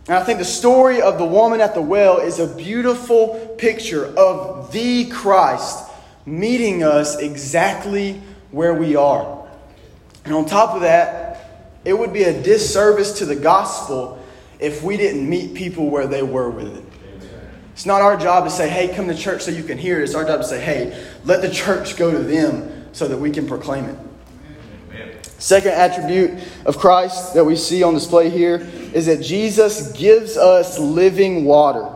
And 0.07 0.17
I 0.17 0.23
think 0.23 0.39
the 0.39 0.45
story 0.45 1.01
of 1.01 1.17
the 1.17 1.25
woman 1.25 1.61
at 1.61 1.73
the 1.73 1.81
well 1.81 2.17
is 2.17 2.39
a 2.39 2.47
beautiful 2.47 3.55
picture 3.57 4.05
of 4.17 4.71
the 4.71 5.05
Christ 5.05 5.83
meeting 6.25 6.83
us 6.83 7.17
exactly 7.17 8.21
where 8.51 8.73
we 8.73 8.95
are. 8.95 9.47
And 10.23 10.33
on 10.33 10.45
top 10.45 10.75
of 10.75 10.81
that, 10.81 11.34
it 11.85 11.93
would 11.93 12.11
be 12.11 12.23
a 12.23 12.41
disservice 12.41 13.19
to 13.19 13.25
the 13.25 13.35
gospel 13.35 14.21
if 14.59 14.81
we 14.83 14.97
didn't 14.97 15.27
meet 15.29 15.53
people 15.53 15.89
where 15.89 16.07
they 16.07 16.23
were 16.23 16.49
with 16.49 16.75
it. 16.75 16.83
It's 17.73 17.85
not 17.85 18.01
our 18.01 18.17
job 18.17 18.45
to 18.45 18.49
say, 18.49 18.69
hey, 18.69 18.93
come 18.93 19.07
to 19.07 19.15
church 19.15 19.43
so 19.43 19.51
you 19.51 19.63
can 19.63 19.77
hear 19.77 19.99
it. 19.99 20.03
It's 20.03 20.15
our 20.15 20.25
job 20.25 20.41
to 20.41 20.47
say, 20.47 20.63
hey, 20.63 21.05
let 21.25 21.41
the 21.41 21.49
church 21.49 21.97
go 21.97 22.09
to 22.09 22.19
them 22.19 22.87
so 22.93 23.07
that 23.07 23.17
we 23.17 23.31
can 23.31 23.47
proclaim 23.47 23.85
it. 23.85 23.97
Second 25.37 25.71
attribute 25.71 26.39
of 26.65 26.77
Christ 26.77 27.33
that 27.33 27.43
we 27.43 27.57
see 27.57 27.83
on 27.83 27.93
display 27.93 28.29
here 28.29 28.67
is 28.93 29.05
that 29.07 29.21
Jesus 29.21 29.91
gives 29.91 30.37
us 30.37 30.79
living 30.79 31.43
water. 31.43 31.93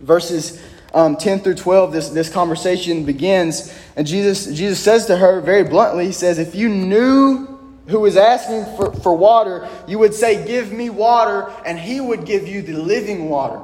Verses 0.00 0.62
um, 0.94 1.16
10 1.16 1.40
through 1.40 1.56
12, 1.56 1.92
this, 1.92 2.08
this 2.10 2.30
conversation 2.30 3.04
begins, 3.04 3.76
and 3.96 4.06
Jesus, 4.06 4.46
Jesus 4.56 4.78
says 4.78 5.06
to 5.06 5.16
her 5.16 5.40
very 5.40 5.64
bluntly, 5.64 6.06
He 6.06 6.12
says, 6.12 6.38
If 6.38 6.54
you 6.54 6.68
knew 6.68 7.53
who 7.88 8.00
was 8.00 8.16
asking 8.16 8.64
for, 8.76 8.92
for 8.92 9.16
water, 9.16 9.68
you 9.86 9.98
would 9.98 10.14
say, 10.14 10.46
Give 10.46 10.72
me 10.72 10.90
water, 10.90 11.52
and 11.66 11.78
He 11.78 12.00
would 12.00 12.24
give 12.24 12.48
you 12.48 12.62
the 12.62 12.74
living 12.74 13.28
water. 13.28 13.60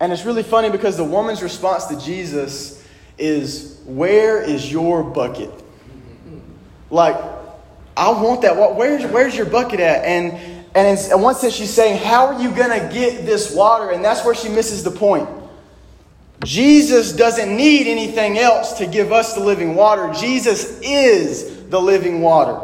And 0.00 0.12
it's 0.12 0.24
really 0.24 0.42
funny 0.42 0.70
because 0.70 0.96
the 0.96 1.04
woman's 1.04 1.42
response 1.42 1.86
to 1.86 1.98
Jesus 1.98 2.84
is, 3.18 3.80
Where 3.84 4.42
is 4.42 4.70
your 4.70 5.02
bucket? 5.02 5.50
Like, 6.90 7.16
I 7.96 8.10
want 8.10 8.42
that. 8.42 8.76
Where's, 8.76 9.04
where's 9.06 9.36
your 9.36 9.46
bucket 9.46 9.80
at? 9.80 10.04
And, 10.04 10.32
and 10.74 10.98
in 10.98 11.20
one 11.20 11.34
sense, 11.34 11.54
she's 11.54 11.72
saying, 11.72 12.02
How 12.02 12.26
are 12.26 12.40
you 12.40 12.50
going 12.50 12.70
to 12.70 12.94
get 12.94 13.26
this 13.26 13.54
water? 13.54 13.90
And 13.90 14.04
that's 14.04 14.24
where 14.24 14.34
she 14.34 14.48
misses 14.48 14.84
the 14.84 14.90
point. 14.90 15.28
Jesus 16.44 17.12
doesn't 17.12 17.56
need 17.56 17.86
anything 17.86 18.38
else 18.38 18.74
to 18.74 18.86
give 18.86 19.12
us 19.12 19.34
the 19.34 19.40
living 19.40 19.74
water. 19.74 20.12
Jesus 20.12 20.80
is 20.80 21.66
the 21.68 21.80
living 21.80 22.20
water. 22.20 22.60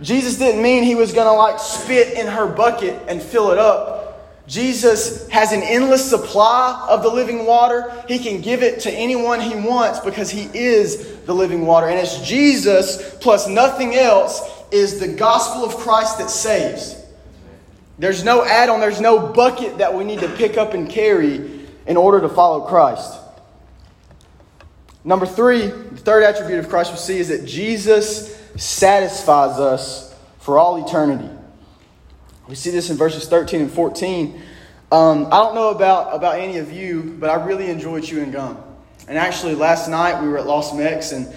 Jesus 0.00 0.36
didn't 0.36 0.62
mean 0.62 0.82
he 0.82 0.94
was 0.94 1.12
going 1.12 1.26
to 1.26 1.32
like 1.32 1.58
spit 1.58 2.18
in 2.18 2.26
her 2.26 2.46
bucket 2.46 3.00
and 3.08 3.22
fill 3.22 3.50
it 3.50 3.58
up. 3.58 4.02
Jesus 4.48 5.28
has 5.28 5.52
an 5.52 5.62
endless 5.62 6.08
supply 6.08 6.86
of 6.88 7.02
the 7.02 7.08
living 7.08 7.46
water. 7.46 7.92
He 8.08 8.18
can 8.18 8.40
give 8.40 8.62
it 8.62 8.80
to 8.80 8.90
anyone 8.90 9.40
he 9.40 9.54
wants 9.54 10.00
because 10.00 10.30
he 10.30 10.50
is 10.52 11.16
the 11.20 11.34
living 11.34 11.64
water. 11.64 11.88
And 11.88 11.98
it's 11.98 12.20
Jesus 12.26 13.16
plus 13.20 13.46
nothing 13.46 13.94
else 13.94 14.42
is 14.72 14.98
the 14.98 15.08
gospel 15.08 15.64
of 15.64 15.76
Christ 15.76 16.18
that 16.18 16.30
saves. 16.30 16.96
There's 17.98 18.24
no 18.24 18.44
add 18.44 18.68
on, 18.68 18.80
there's 18.80 19.00
no 19.00 19.28
bucket 19.32 19.78
that 19.78 19.94
we 19.94 20.02
need 20.02 20.20
to 20.20 20.28
pick 20.30 20.56
up 20.58 20.74
and 20.74 20.88
carry 20.88 21.51
in 21.86 21.96
order 21.96 22.20
to 22.20 22.28
follow 22.28 22.66
Christ. 22.66 23.18
Number 25.04 25.26
three, 25.26 25.66
the 25.66 25.96
third 25.96 26.22
attribute 26.22 26.60
of 26.60 26.68
Christ 26.68 26.92
we 26.92 26.98
see 26.98 27.18
is 27.18 27.28
that 27.28 27.44
Jesus 27.44 28.36
satisfies 28.56 29.58
us 29.58 30.14
for 30.38 30.58
all 30.58 30.84
eternity. 30.86 31.28
We 32.48 32.54
see 32.54 32.70
this 32.70 32.90
in 32.90 32.96
verses 32.96 33.28
13 33.28 33.62
and 33.62 33.70
14. 33.70 34.40
Um, 34.92 35.26
I 35.26 35.38
don't 35.38 35.54
know 35.54 35.70
about, 35.70 36.14
about 36.14 36.38
any 36.38 36.58
of 36.58 36.70
you, 36.70 37.16
but 37.18 37.30
I 37.30 37.44
really 37.44 37.70
enjoy 37.70 38.00
chewing 38.00 38.30
gum. 38.30 38.62
And 39.08 39.18
actually, 39.18 39.54
last 39.54 39.88
night 39.88 40.22
we 40.22 40.28
were 40.28 40.38
at 40.38 40.46
Lost 40.46 40.76
Mex, 40.76 41.12
and 41.12 41.32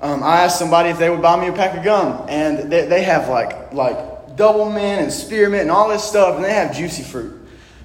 um, 0.00 0.22
I 0.22 0.42
asked 0.42 0.58
somebody 0.58 0.90
if 0.90 0.98
they 0.98 1.10
would 1.10 1.22
buy 1.22 1.40
me 1.40 1.48
a 1.48 1.52
pack 1.52 1.76
of 1.76 1.82
gum. 1.82 2.26
And 2.28 2.70
they, 2.70 2.86
they 2.86 3.02
have 3.02 3.28
like, 3.28 3.72
like 3.72 4.36
Doublemint 4.36 4.98
and 4.98 5.12
spearmint 5.12 5.62
and 5.62 5.70
all 5.70 5.88
this 5.88 6.04
stuff, 6.04 6.36
and 6.36 6.44
they 6.44 6.52
have 6.52 6.76
juicy 6.76 7.02
fruit. 7.02 7.39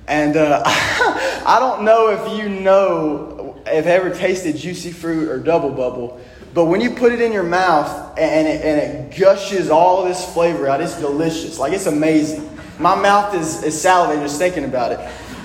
And 0.07 0.37
uh, 0.37 0.61
I 0.65 1.57
don't 1.59 1.83
know 1.83 2.09
if 2.09 2.37
you 2.37 2.49
know, 2.49 3.61
if 3.65 3.85
ever 3.85 4.09
tasted 4.09 4.55
juicy 4.55 4.91
fruit 4.91 5.29
or 5.29 5.39
double 5.39 5.71
bubble, 5.71 6.19
but 6.53 6.65
when 6.65 6.79
you 6.79 6.91
put 6.91 7.11
it 7.11 7.19
in 7.19 7.33
your 7.33 7.43
mouth 7.43 8.17
and 8.17 8.47
it, 8.47 8.61
and 8.63 8.79
it 8.79 9.19
gushes 9.19 9.69
all 9.69 10.05
this 10.05 10.33
flavor 10.33 10.69
out, 10.69 10.79
it's 10.79 10.97
delicious. 10.99 11.59
Like 11.59 11.73
it's 11.73 11.85
amazing. 11.85 12.49
My 12.79 12.95
mouth 12.95 13.35
is, 13.35 13.63
is 13.63 13.75
salivating 13.75 14.21
just 14.21 14.37
thinking 14.37 14.63
about 14.63 14.91
it. 14.91 14.99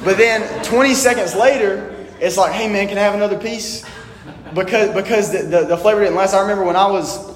But 0.05 0.19
then 0.19 0.64
20 0.64 0.95
seconds 0.95 1.35
later, 1.35 1.97
it's 2.21 2.37
like, 2.37 2.52
hey 2.52 2.69
man, 2.69 2.87
can 2.88 2.97
I 2.97 3.02
have 3.02 3.14
another 3.14 3.38
piece? 3.38 3.85
Because, 4.55 4.95
because 4.95 5.33
the, 5.33 5.43
the, 5.43 5.67
the 5.67 5.76
flavor 5.76 6.00
didn't 6.00 6.17
last. 6.17 6.35
I 6.35 6.40
remember 6.40 6.64
when 6.64 6.76
I 6.76 6.87
was 6.87 7.35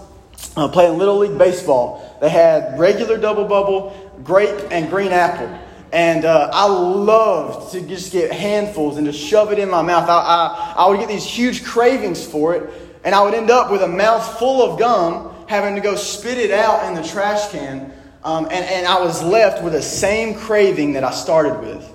uh, 0.56 0.68
playing 0.68 0.98
Little 0.98 1.18
League 1.18 1.38
Baseball, 1.38 2.16
they 2.20 2.28
had 2.28 2.78
regular 2.78 3.18
double 3.18 3.44
bubble, 3.44 4.12
grape, 4.22 4.70
and 4.70 4.88
green 4.88 5.12
apple. 5.12 5.48
And 5.94 6.24
uh, 6.24 6.50
I 6.52 6.66
loved 6.66 7.70
to 7.70 7.80
just 7.80 8.10
get 8.10 8.32
handfuls 8.32 8.96
and 8.96 9.06
to 9.06 9.12
shove 9.12 9.52
it 9.52 9.60
in 9.60 9.70
my 9.70 9.80
mouth. 9.80 10.08
I, 10.08 10.14
I, 10.16 10.74
I 10.76 10.88
would 10.88 10.98
get 10.98 11.08
these 11.08 11.24
huge 11.24 11.62
cravings 11.64 12.26
for 12.26 12.52
it, 12.56 12.68
and 13.04 13.14
I 13.14 13.22
would 13.22 13.32
end 13.32 13.48
up 13.48 13.70
with 13.70 13.80
a 13.80 13.86
mouth 13.86 14.40
full 14.40 14.60
of 14.68 14.76
gum, 14.76 15.32
having 15.46 15.76
to 15.76 15.80
go 15.80 15.94
spit 15.94 16.36
it 16.36 16.50
out 16.50 16.84
in 16.88 17.00
the 17.00 17.08
trash 17.08 17.48
can. 17.52 17.92
Um, 18.24 18.46
and, 18.46 18.64
and 18.64 18.88
I 18.88 19.04
was 19.04 19.22
left 19.22 19.62
with 19.62 19.74
the 19.74 19.82
same 19.82 20.34
craving 20.34 20.94
that 20.94 21.04
I 21.04 21.12
started 21.12 21.60
with. 21.60 21.88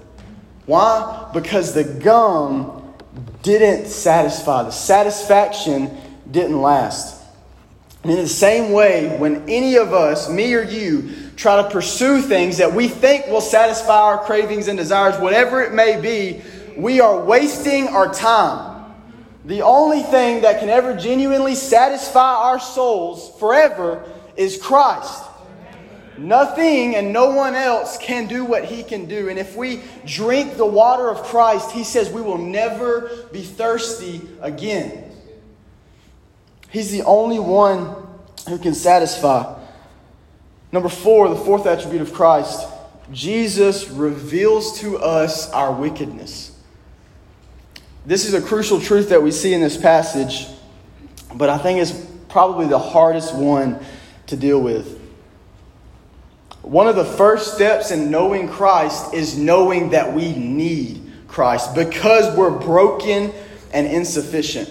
Why? 0.65 1.29
Because 1.33 1.73
the 1.73 1.83
gum 1.83 2.93
didn't 3.41 3.87
satisfy, 3.87 4.63
the 4.63 4.71
satisfaction 4.71 5.97
didn't 6.31 6.61
last. 6.61 7.18
And 8.03 8.11
in 8.11 8.17
the 8.17 8.27
same 8.27 8.71
way, 8.71 9.17
when 9.17 9.49
any 9.49 9.75
of 9.75 9.93
us, 9.93 10.29
me 10.29 10.53
or 10.53 10.63
you, 10.63 11.13
try 11.35 11.61
to 11.61 11.69
pursue 11.69 12.21
things 12.21 12.57
that 12.57 12.73
we 12.73 12.87
think 12.87 13.27
will 13.27 13.41
satisfy 13.41 13.99
our 13.99 14.23
cravings 14.23 14.67
and 14.67 14.77
desires, 14.77 15.19
whatever 15.19 15.61
it 15.61 15.73
may 15.73 15.99
be, 15.99 16.41
we 16.77 17.01
are 17.01 17.23
wasting 17.23 17.87
our 17.89 18.13
time. 18.13 18.93
The 19.43 19.61
only 19.63 20.01
thing 20.03 20.41
that 20.41 20.59
can 20.59 20.69
ever 20.69 20.95
genuinely 20.95 21.55
satisfy 21.55 22.35
our 22.35 22.59
souls 22.59 23.37
forever 23.39 24.03
is 24.37 24.61
Christ. 24.61 25.23
Nothing 26.17 26.95
and 26.95 27.13
no 27.13 27.31
one 27.31 27.55
else 27.55 27.97
can 27.97 28.27
do 28.27 28.43
what 28.45 28.65
he 28.65 28.83
can 28.83 29.05
do. 29.05 29.29
And 29.29 29.39
if 29.39 29.55
we 29.55 29.81
drink 30.05 30.55
the 30.55 30.65
water 30.65 31.09
of 31.09 31.23
Christ, 31.23 31.71
he 31.71 31.83
says 31.83 32.09
we 32.09 32.21
will 32.21 32.37
never 32.37 33.09
be 33.31 33.41
thirsty 33.41 34.21
again. 34.41 35.08
He's 36.69 36.91
the 36.91 37.03
only 37.03 37.39
one 37.39 37.95
who 38.47 38.57
can 38.57 38.73
satisfy. 38.73 39.57
Number 40.71 40.89
four, 40.89 41.29
the 41.29 41.35
fourth 41.35 41.65
attribute 41.65 42.01
of 42.01 42.13
Christ 42.13 42.67
Jesus 43.11 43.89
reveals 43.89 44.79
to 44.79 44.99
us 44.99 45.51
our 45.51 45.73
wickedness. 45.73 46.55
This 48.05 48.25
is 48.25 48.33
a 48.33 48.41
crucial 48.41 48.79
truth 48.79 49.09
that 49.09 49.21
we 49.21 49.31
see 49.31 49.53
in 49.53 49.61
this 49.61 49.77
passage, 49.77 50.47
but 51.33 51.49
I 51.49 51.57
think 51.57 51.79
it's 51.79 51.93
probably 52.27 52.67
the 52.67 52.79
hardest 52.79 53.33
one 53.33 53.83
to 54.27 54.37
deal 54.37 54.61
with. 54.61 54.99
One 56.61 56.87
of 56.87 56.95
the 56.95 57.05
first 57.05 57.55
steps 57.55 57.89
in 57.89 58.11
knowing 58.11 58.47
Christ 58.47 59.13
is 59.13 59.37
knowing 59.37 59.89
that 59.89 60.13
we 60.13 60.35
need 60.35 61.11
Christ 61.27 61.73
because 61.73 62.35
we're 62.37 62.51
broken 62.59 63.31
and 63.73 63.87
insufficient. 63.87 64.69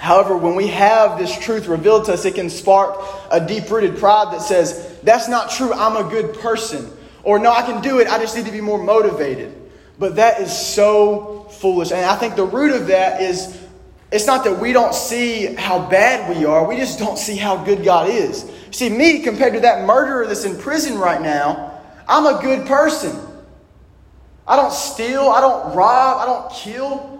However, 0.00 0.34
when 0.34 0.54
we 0.54 0.68
have 0.68 1.18
this 1.18 1.38
truth 1.38 1.66
revealed 1.66 2.06
to 2.06 2.14
us, 2.14 2.24
it 2.24 2.34
can 2.34 2.48
spark 2.48 2.98
a 3.30 3.38
deep 3.38 3.70
rooted 3.70 3.98
pride 3.98 4.32
that 4.32 4.40
says, 4.40 4.96
That's 5.02 5.28
not 5.28 5.50
true, 5.50 5.74
I'm 5.74 6.02
a 6.02 6.08
good 6.08 6.34
person. 6.36 6.90
Or, 7.22 7.38
No, 7.38 7.52
I 7.52 7.60
can 7.60 7.82
do 7.82 8.00
it, 8.00 8.08
I 8.08 8.18
just 8.18 8.34
need 8.34 8.46
to 8.46 8.50
be 8.50 8.62
more 8.62 8.82
motivated. 8.82 9.54
But 9.98 10.16
that 10.16 10.40
is 10.40 10.56
so 10.56 11.48
foolish. 11.50 11.92
And 11.92 12.00
I 12.00 12.16
think 12.16 12.34
the 12.34 12.46
root 12.46 12.72
of 12.72 12.86
that 12.86 13.20
is 13.20 13.62
it's 14.10 14.26
not 14.26 14.42
that 14.44 14.58
we 14.58 14.72
don't 14.72 14.94
see 14.94 15.54
how 15.54 15.86
bad 15.90 16.34
we 16.34 16.46
are, 16.46 16.66
we 16.66 16.78
just 16.78 16.98
don't 16.98 17.18
see 17.18 17.36
how 17.36 17.62
good 17.62 17.84
God 17.84 18.08
is. 18.08 18.50
See, 18.70 18.88
me 18.88 19.20
compared 19.20 19.52
to 19.52 19.60
that 19.60 19.86
murderer 19.86 20.26
that's 20.26 20.46
in 20.46 20.56
prison 20.56 20.98
right 20.98 21.20
now, 21.20 21.78
I'm 22.08 22.24
a 22.24 22.40
good 22.40 22.66
person. 22.66 23.14
I 24.48 24.56
don't 24.56 24.72
steal, 24.72 25.28
I 25.28 25.42
don't 25.42 25.76
rob, 25.76 26.22
I 26.22 26.24
don't 26.24 26.50
kill. 26.52 27.10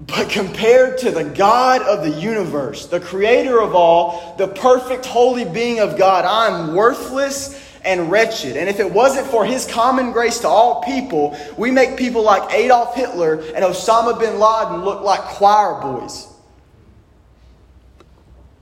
But 0.00 0.28
compared 0.28 0.98
to 0.98 1.10
the 1.10 1.24
God 1.24 1.82
of 1.82 2.02
the 2.02 2.20
universe, 2.20 2.86
the 2.86 3.00
creator 3.00 3.60
of 3.60 3.74
all, 3.74 4.34
the 4.36 4.48
perfect 4.48 5.06
holy 5.06 5.44
being 5.44 5.80
of 5.80 5.96
God, 5.96 6.24
I'm 6.24 6.74
worthless 6.74 7.62
and 7.82 8.10
wretched. 8.10 8.56
And 8.56 8.68
if 8.68 8.78
it 8.78 8.90
wasn't 8.90 9.26
for 9.28 9.46
his 9.46 9.64
common 9.64 10.12
grace 10.12 10.40
to 10.40 10.48
all 10.48 10.82
people, 10.82 11.36
we 11.56 11.70
make 11.70 11.96
people 11.96 12.22
like 12.22 12.52
Adolf 12.52 12.94
Hitler 12.94 13.34
and 13.36 13.64
Osama 13.64 14.18
bin 14.18 14.38
Laden 14.38 14.84
look 14.84 15.02
like 15.02 15.20
choir 15.20 15.80
boys. 15.80 16.28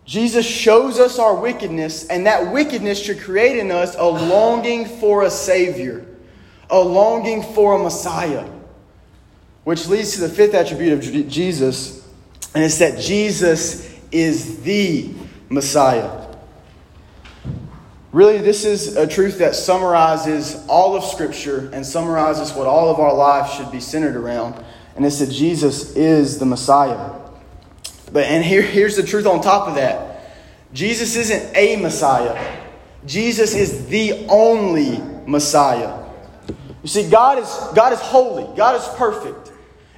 Jesus 0.05 0.47
shows 0.47 1.01
us 1.01 1.19
our 1.19 1.35
wickedness, 1.35 2.07
and 2.09 2.27
that 2.27 2.53
wickedness 2.53 3.03
should 3.03 3.21
create 3.21 3.57
in 3.57 3.71
us 3.71 3.97
a 3.97 4.05
longing 4.05 4.85
for 4.85 5.23
a 5.23 5.31
Savior, 5.31 6.05
a 6.69 6.79
longing 6.79 7.43
for 7.43 7.81
a 7.81 7.83
Messiah. 7.83 8.47
Which 9.65 9.89
leads 9.89 10.13
to 10.15 10.21
the 10.21 10.29
fifth 10.29 10.55
attribute 10.55 10.93
of 10.93 11.29
Jesus, 11.29 12.07
and 12.55 12.63
it's 12.63 12.79
that 12.79 12.99
Jesus 12.99 13.91
is 14.13 14.63
the 14.63 15.13
Messiah. 15.49 16.25
Really, 18.13 18.39
this 18.39 18.65
is 18.65 18.95
a 18.97 19.09
truth 19.09 19.39
that 19.39 19.57
summarizes 19.57 20.65
all 20.69 20.95
of 20.95 21.03
Scripture 21.03 21.69
and 21.73 21.85
summarizes 21.85 22.53
what 22.53 22.69
all 22.69 22.89
of 22.89 23.01
our 23.01 23.13
lives 23.13 23.53
should 23.55 23.73
be 23.73 23.81
centered 23.81 24.15
around, 24.15 24.63
and 24.95 25.05
it's 25.05 25.19
that 25.19 25.31
Jesus 25.31 25.97
is 25.97 26.39
the 26.39 26.47
Messiah. 26.47 27.11
But 28.13 28.27
and 28.27 28.45
here, 28.45 28.63
here's 28.63 28.95
the 28.95 29.03
truth 29.03 29.27
on 29.27 29.41
top 29.41 29.67
of 29.67 29.75
that. 29.75 30.31
Jesus 30.73 31.17
isn't 31.17 31.57
a 31.57 31.77
Messiah. 31.77 32.61
Jesus 33.07 33.55
is 33.55 33.87
the 33.89 34.27
only 34.29 34.99
Messiah. 35.27 36.05
You 36.83 36.89
see, 36.89 37.09
God 37.09 37.39
is, 37.39 37.49
God 37.75 37.93
is 37.93 38.01
holy, 38.01 38.57
God 38.57 38.77
is 38.77 38.87
perfect. 38.97 39.53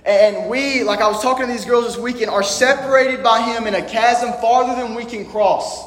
And 0.06 0.48
we, 0.48 0.84
like 0.84 1.00
I 1.00 1.08
was 1.08 1.20
talking 1.20 1.46
to 1.46 1.52
these 1.52 1.64
girls 1.64 1.84
this 1.84 1.96
weekend, 1.96 2.30
are 2.30 2.44
separated 2.44 3.24
by 3.24 3.42
Him 3.42 3.66
in 3.66 3.74
a 3.74 3.84
chasm 3.84 4.32
farther 4.40 4.80
than 4.80 4.94
we 4.94 5.04
can 5.04 5.26
cross. 5.26 5.84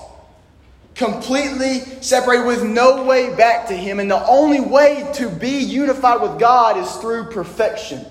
Completely 0.93 1.79
separated 2.01 2.45
with 2.45 2.63
no 2.63 3.05
way 3.05 3.33
back 3.33 3.69
to 3.69 3.73
Him. 3.73 4.01
And 4.01 4.11
the 4.11 4.21
only 4.27 4.59
way 4.59 5.09
to 5.15 5.29
be 5.29 5.59
unified 5.59 6.21
with 6.21 6.38
God 6.38 6.77
is 6.77 6.91
through 6.97 7.31
perfection. 7.31 8.05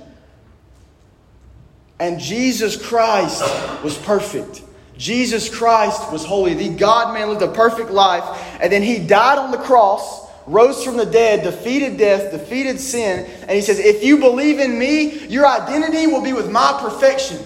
And 2.00 2.18
Jesus 2.18 2.74
Christ 2.80 3.42
was 3.84 3.98
perfect. 3.98 4.62
Jesus 4.96 5.54
Christ 5.54 6.10
was 6.10 6.24
holy. 6.24 6.54
The 6.54 6.70
God 6.70 7.12
man 7.12 7.28
lived 7.28 7.42
a 7.42 7.52
perfect 7.52 7.90
life. 7.90 8.24
And 8.62 8.72
then 8.72 8.82
He 8.82 8.98
died 8.98 9.38
on 9.38 9.50
the 9.50 9.58
cross 9.58 10.26
rose 10.48 10.82
from 10.82 10.96
the 10.96 11.06
dead, 11.06 11.44
defeated 11.44 11.98
death, 11.98 12.32
defeated 12.32 12.80
sin. 12.80 13.26
And 13.42 13.50
he 13.50 13.60
says, 13.60 13.78
If 13.78 14.02
you 14.02 14.18
believe 14.18 14.58
in 14.58 14.78
me, 14.78 15.26
your 15.26 15.46
identity 15.46 16.06
will 16.06 16.22
be 16.22 16.32
with 16.32 16.50
my 16.50 16.78
perfection 16.80 17.38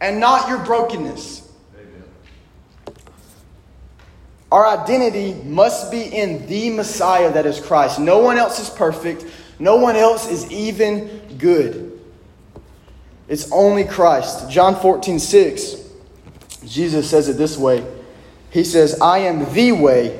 and 0.00 0.18
not 0.18 0.48
your 0.48 0.58
brokenness. 0.64 1.48
Amen. 1.74 2.04
Our 4.50 4.66
identity 4.66 5.34
must 5.44 5.90
be 5.90 6.02
in 6.02 6.46
the 6.46 6.70
Messiah 6.70 7.32
that 7.32 7.46
is 7.46 7.60
Christ. 7.60 8.00
No 8.00 8.18
one 8.18 8.38
else 8.38 8.58
is 8.58 8.70
perfect, 8.70 9.26
no 9.58 9.76
one 9.76 9.94
else 9.94 10.28
is 10.28 10.50
even 10.50 11.36
good. 11.38 12.00
It's 13.28 13.50
only 13.52 13.84
Christ. 13.84 14.50
John 14.50 14.76
14, 14.76 15.18
6, 15.18 15.76
Jesus 16.66 17.08
says 17.08 17.28
it 17.28 17.36
this 17.36 17.56
way 17.56 17.86
He 18.50 18.64
says, 18.64 18.98
I 19.00 19.18
am 19.18 19.52
the 19.54 19.72
way 19.72 20.18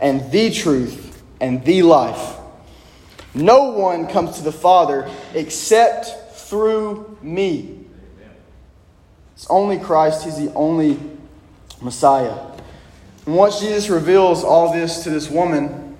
and 0.00 0.30
the 0.30 0.50
truth 0.50 1.03
and 1.44 1.62
the 1.62 1.82
life. 1.82 2.38
No 3.34 3.72
one 3.72 4.06
comes 4.06 4.38
to 4.38 4.42
the 4.42 4.52
Father 4.52 5.10
except 5.34 6.36
through 6.38 7.18
me. 7.20 7.80
It's 9.34 9.46
only 9.50 9.78
Christ, 9.78 10.24
He's 10.24 10.38
the 10.38 10.52
only 10.54 10.98
Messiah. 11.82 12.34
And 13.26 13.36
once 13.36 13.60
Jesus 13.60 13.90
reveals 13.90 14.42
all 14.42 14.72
this 14.72 15.04
to 15.04 15.10
this 15.10 15.28
woman, 15.28 15.98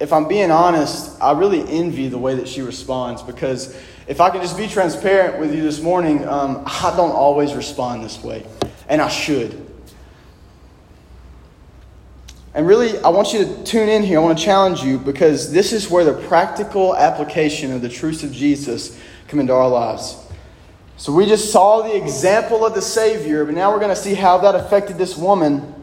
if 0.00 0.12
I'm 0.12 0.26
being 0.26 0.50
honest, 0.50 1.22
I 1.22 1.32
really 1.32 1.60
envy 1.68 2.08
the 2.08 2.18
way 2.18 2.34
that 2.34 2.48
she 2.48 2.60
responds 2.60 3.22
because 3.22 3.76
if 4.08 4.20
I 4.20 4.30
can 4.30 4.40
just 4.40 4.56
be 4.56 4.66
transparent 4.66 5.38
with 5.38 5.54
you 5.54 5.62
this 5.62 5.80
morning, 5.80 6.26
um, 6.26 6.64
I 6.66 6.92
don't 6.96 7.12
always 7.12 7.54
respond 7.54 8.02
this 8.02 8.22
way, 8.24 8.44
and 8.88 9.00
I 9.00 9.08
should. 9.08 9.63
And 12.54 12.68
really, 12.68 12.96
I 13.00 13.08
want 13.08 13.32
you 13.32 13.44
to 13.44 13.64
tune 13.64 13.88
in 13.88 14.04
here. 14.04 14.20
I 14.20 14.22
want 14.22 14.38
to 14.38 14.44
challenge 14.44 14.82
you 14.82 14.98
because 14.98 15.50
this 15.50 15.72
is 15.72 15.90
where 15.90 16.04
the 16.04 16.14
practical 16.28 16.94
application 16.94 17.72
of 17.72 17.82
the 17.82 17.88
truths 17.88 18.22
of 18.22 18.30
Jesus 18.30 18.98
come 19.26 19.40
into 19.40 19.52
our 19.52 19.68
lives. 19.68 20.16
So 20.96 21.12
we 21.12 21.26
just 21.26 21.50
saw 21.50 21.82
the 21.82 21.96
example 21.96 22.64
of 22.64 22.74
the 22.74 22.80
Savior, 22.80 23.44
but 23.44 23.54
now 23.54 23.72
we're 23.72 23.80
going 23.80 23.90
to 23.90 24.00
see 24.00 24.14
how 24.14 24.38
that 24.38 24.54
affected 24.54 24.96
this 24.96 25.18
woman 25.18 25.74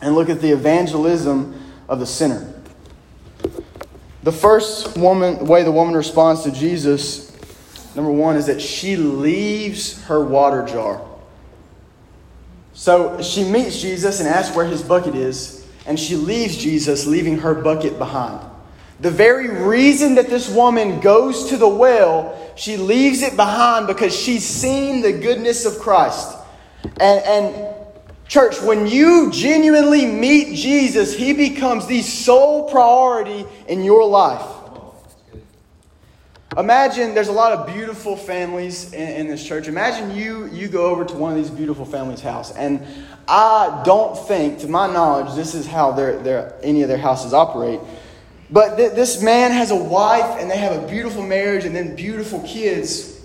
and 0.00 0.14
look 0.14 0.28
at 0.28 0.40
the 0.40 0.52
evangelism 0.52 1.60
of 1.88 1.98
the 1.98 2.06
sinner. 2.06 2.54
The 4.22 4.32
first 4.32 4.96
woman, 4.96 5.46
way 5.46 5.64
the 5.64 5.72
woman 5.72 5.94
responds 5.94 6.44
to 6.44 6.52
Jesus, 6.52 7.32
number 7.96 8.12
one, 8.12 8.36
is 8.36 8.46
that 8.46 8.62
she 8.62 8.96
leaves 8.96 10.00
her 10.04 10.24
water 10.24 10.64
jar. 10.64 11.04
So 12.72 13.20
she 13.20 13.42
meets 13.42 13.80
Jesus 13.80 14.20
and 14.20 14.28
asks 14.28 14.54
where 14.54 14.64
his 14.64 14.82
bucket 14.82 15.16
is 15.16 15.63
and 15.86 15.98
she 15.98 16.16
leaves 16.16 16.56
Jesus, 16.56 17.06
leaving 17.06 17.38
her 17.38 17.54
bucket 17.54 17.98
behind. 17.98 18.40
The 19.00 19.10
very 19.10 19.48
reason 19.48 20.14
that 20.14 20.28
this 20.28 20.48
woman 20.48 21.00
goes 21.00 21.50
to 21.50 21.56
the 21.56 21.68
well, 21.68 22.40
she 22.56 22.76
leaves 22.76 23.22
it 23.22 23.36
behind 23.36 23.86
because 23.86 24.16
she's 24.16 24.44
seen 24.44 25.02
the 25.02 25.12
goodness 25.12 25.66
of 25.66 25.78
Christ. 25.78 26.36
And, 27.00 27.24
and 27.24 27.74
church, 28.28 28.60
when 28.62 28.86
you 28.86 29.30
genuinely 29.30 30.06
meet 30.06 30.54
Jesus, 30.56 31.14
he 31.16 31.32
becomes 31.32 31.86
the 31.86 32.02
sole 32.02 32.70
priority 32.70 33.44
in 33.68 33.82
your 33.82 34.06
life. 34.08 34.63
Imagine 36.56 37.14
there's 37.14 37.28
a 37.28 37.32
lot 37.32 37.52
of 37.52 37.66
beautiful 37.66 38.16
families 38.16 38.92
in, 38.92 39.08
in, 39.08 39.26
this 39.26 39.44
church. 39.44 39.66
Imagine 39.66 40.16
you 40.16 40.46
you 40.46 40.68
go 40.68 40.86
over 40.86 41.04
to 41.04 41.14
one 41.14 41.32
of 41.32 41.36
these 41.36 41.50
beautiful 41.50 41.84
families' 41.84 42.20
house, 42.20 42.54
and 42.54 42.86
I 43.26 43.82
don't 43.84 44.16
think, 44.28 44.60
to 44.60 44.68
my 44.68 44.86
knowledge, 44.86 45.34
this 45.34 45.54
is 45.54 45.66
how 45.66 45.92
their, 45.92 46.18
their, 46.18 46.54
any 46.62 46.82
of 46.82 46.88
their 46.88 46.98
houses 46.98 47.34
operate. 47.34 47.80
But 48.50 48.76
th- 48.76 48.92
this 48.92 49.20
man 49.20 49.50
has 49.50 49.72
a 49.72 49.76
wife, 49.76 50.40
and 50.40 50.48
they 50.48 50.58
have 50.58 50.80
a 50.80 50.86
beautiful 50.86 51.22
marriage, 51.22 51.64
and 51.64 51.74
then 51.74 51.96
beautiful 51.96 52.40
kids. 52.46 53.20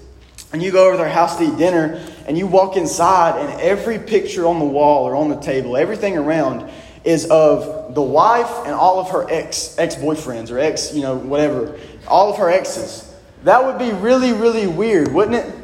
And 0.52 0.63
you 0.63 0.72
go 0.72 0.86
over 0.86 0.94
to 0.94 0.98
their 0.98 1.10
house 1.10 1.38
to 1.38 1.44
eat 1.44 1.58
dinner, 1.58 2.04
and 2.26 2.36
you 2.36 2.48
walk 2.48 2.78
inside, 2.78 3.39
and 3.39 3.62
every 3.62 4.00
picture 4.00 4.48
on 4.48 4.58
the 4.58 4.65
wall 4.65 5.04
or 5.04 5.15
on 5.15 5.30
the 5.30 5.39
table, 5.39 5.78
everything 5.78 6.18
around, 6.18 6.68
is 7.04 7.30
of 7.30 7.94
the 7.94 8.02
wife 8.02 8.65
and 8.65 8.74
all 8.74 9.00
of 9.00 9.12
her 9.12 9.30
ex 9.30 9.78
ex 9.78 9.96
boyfriends 9.96 10.52
or 10.52 10.60
ex, 10.60 10.94
you 10.94 11.02
know, 11.02 11.15
whatever, 11.15 11.78
all 12.08 12.32
of 12.32 12.38
her 12.38 12.50
exes. 12.50 13.09
That 13.43 13.65
would 13.65 13.78
be 13.78 13.91
really, 13.91 14.34
really 14.34 14.67
weird, 14.67 15.13
wouldn't 15.13 15.36
it? 15.36 15.56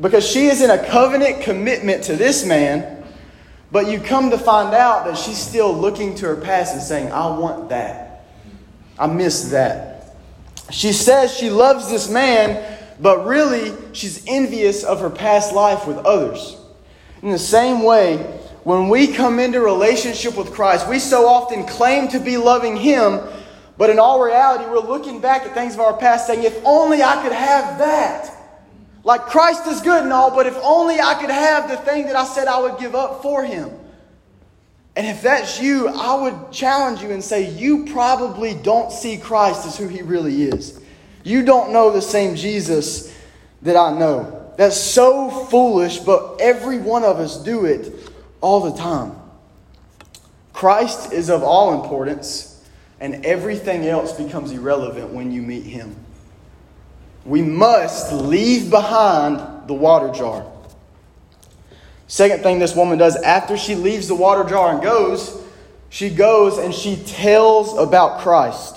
Because 0.00 0.26
she 0.28 0.46
is 0.46 0.62
in 0.62 0.70
a 0.70 0.84
covenant 0.86 1.42
commitment 1.42 2.04
to 2.04 2.16
this 2.16 2.44
man, 2.44 3.04
but 3.72 3.88
you 3.88 3.98
come 4.00 4.30
to 4.30 4.38
find 4.38 4.74
out 4.74 5.06
that 5.06 5.16
she's 5.16 5.38
still 5.38 5.72
looking 5.72 6.14
to 6.16 6.26
her 6.26 6.36
past 6.36 6.74
and 6.74 6.82
saying, 6.82 7.12
I 7.12 7.26
want 7.36 7.70
that. 7.70 8.24
I 8.98 9.06
miss 9.06 9.50
that. 9.50 10.16
She 10.70 10.92
says 10.92 11.34
she 11.34 11.50
loves 11.50 11.90
this 11.90 12.10
man, 12.10 12.78
but 13.00 13.26
really 13.26 13.72
she's 13.92 14.24
envious 14.26 14.84
of 14.84 15.00
her 15.00 15.10
past 15.10 15.52
life 15.52 15.86
with 15.86 15.98
others. 15.98 16.56
In 17.22 17.30
the 17.30 17.38
same 17.38 17.82
way, 17.82 18.18
when 18.64 18.88
we 18.88 19.08
come 19.08 19.38
into 19.38 19.60
relationship 19.60 20.36
with 20.36 20.52
Christ, 20.52 20.88
we 20.88 20.98
so 20.98 21.28
often 21.28 21.64
claim 21.66 22.08
to 22.08 22.18
be 22.18 22.36
loving 22.36 22.76
Him, 22.76 23.20
but 23.78 23.90
in 23.90 23.98
all 23.98 24.22
reality, 24.22 24.64
we're 24.64 24.78
looking 24.78 25.20
back 25.20 25.42
at 25.42 25.54
things 25.54 25.74
of 25.74 25.80
our 25.80 25.96
past 25.96 26.26
saying, 26.26 26.44
if 26.44 26.58
only 26.64 27.02
I 27.02 27.22
could 27.22 27.32
have 27.32 27.78
that. 27.78 28.32
Like 29.04 29.22
Christ 29.22 29.66
is 29.66 29.80
good 29.82 30.02
and 30.02 30.12
all, 30.12 30.34
but 30.34 30.46
if 30.46 30.56
only 30.62 30.98
I 30.98 31.14
could 31.14 31.30
have 31.30 31.68
the 31.68 31.76
thing 31.76 32.06
that 32.06 32.16
I 32.16 32.24
said 32.24 32.48
I 32.48 32.60
would 32.60 32.78
give 32.78 32.94
up 32.94 33.22
for 33.22 33.44
him. 33.44 33.70
And 34.96 35.06
if 35.06 35.22
that's 35.22 35.60
you, 35.60 35.88
I 35.88 36.14
would 36.22 36.50
challenge 36.50 37.02
you 37.02 37.10
and 37.10 37.22
say, 37.22 37.50
you 37.52 37.84
probably 37.92 38.54
don't 38.54 38.90
see 38.90 39.18
Christ 39.18 39.66
as 39.66 39.76
who 39.76 39.88
he 39.88 40.00
really 40.00 40.44
is. 40.44 40.80
You 41.22 41.44
don't 41.44 41.72
know 41.72 41.90
the 41.90 42.00
same 42.00 42.34
Jesus 42.34 43.14
that 43.62 43.76
I 43.76 43.96
know. 43.96 44.54
That's 44.56 44.80
so 44.80 45.28
foolish, 45.28 45.98
but 45.98 46.40
every 46.40 46.78
one 46.78 47.04
of 47.04 47.18
us 47.18 47.36
do 47.42 47.66
it 47.66 47.92
all 48.40 48.70
the 48.70 48.76
time. 48.76 49.14
Christ 50.54 51.12
is 51.12 51.28
of 51.28 51.42
all 51.42 51.82
importance, 51.82 52.55
and 53.00 53.26
everything 53.26 53.86
else 53.86 54.12
becomes 54.12 54.52
irrelevant 54.52 55.10
when 55.10 55.30
you 55.30 55.42
meet 55.42 55.64
him 55.64 55.96
we 57.26 57.42
must 57.42 58.12
leave 58.12 58.70
behind 58.70 59.66
the 59.66 59.74
water 59.74 60.10
jar. 60.12 60.46
Second 62.06 62.42
thing 62.42 62.60
this 62.60 62.76
woman 62.76 62.98
does 62.98 63.16
after 63.16 63.56
she 63.56 63.74
leaves 63.74 64.06
the 64.06 64.14
water 64.14 64.48
jar 64.48 64.72
and 64.72 64.82
goes, 64.82 65.42
she 65.90 66.08
goes 66.08 66.56
and 66.58 66.72
she 66.72 66.96
tells 66.96 67.76
about 67.76 68.20
Christ. 68.20 68.76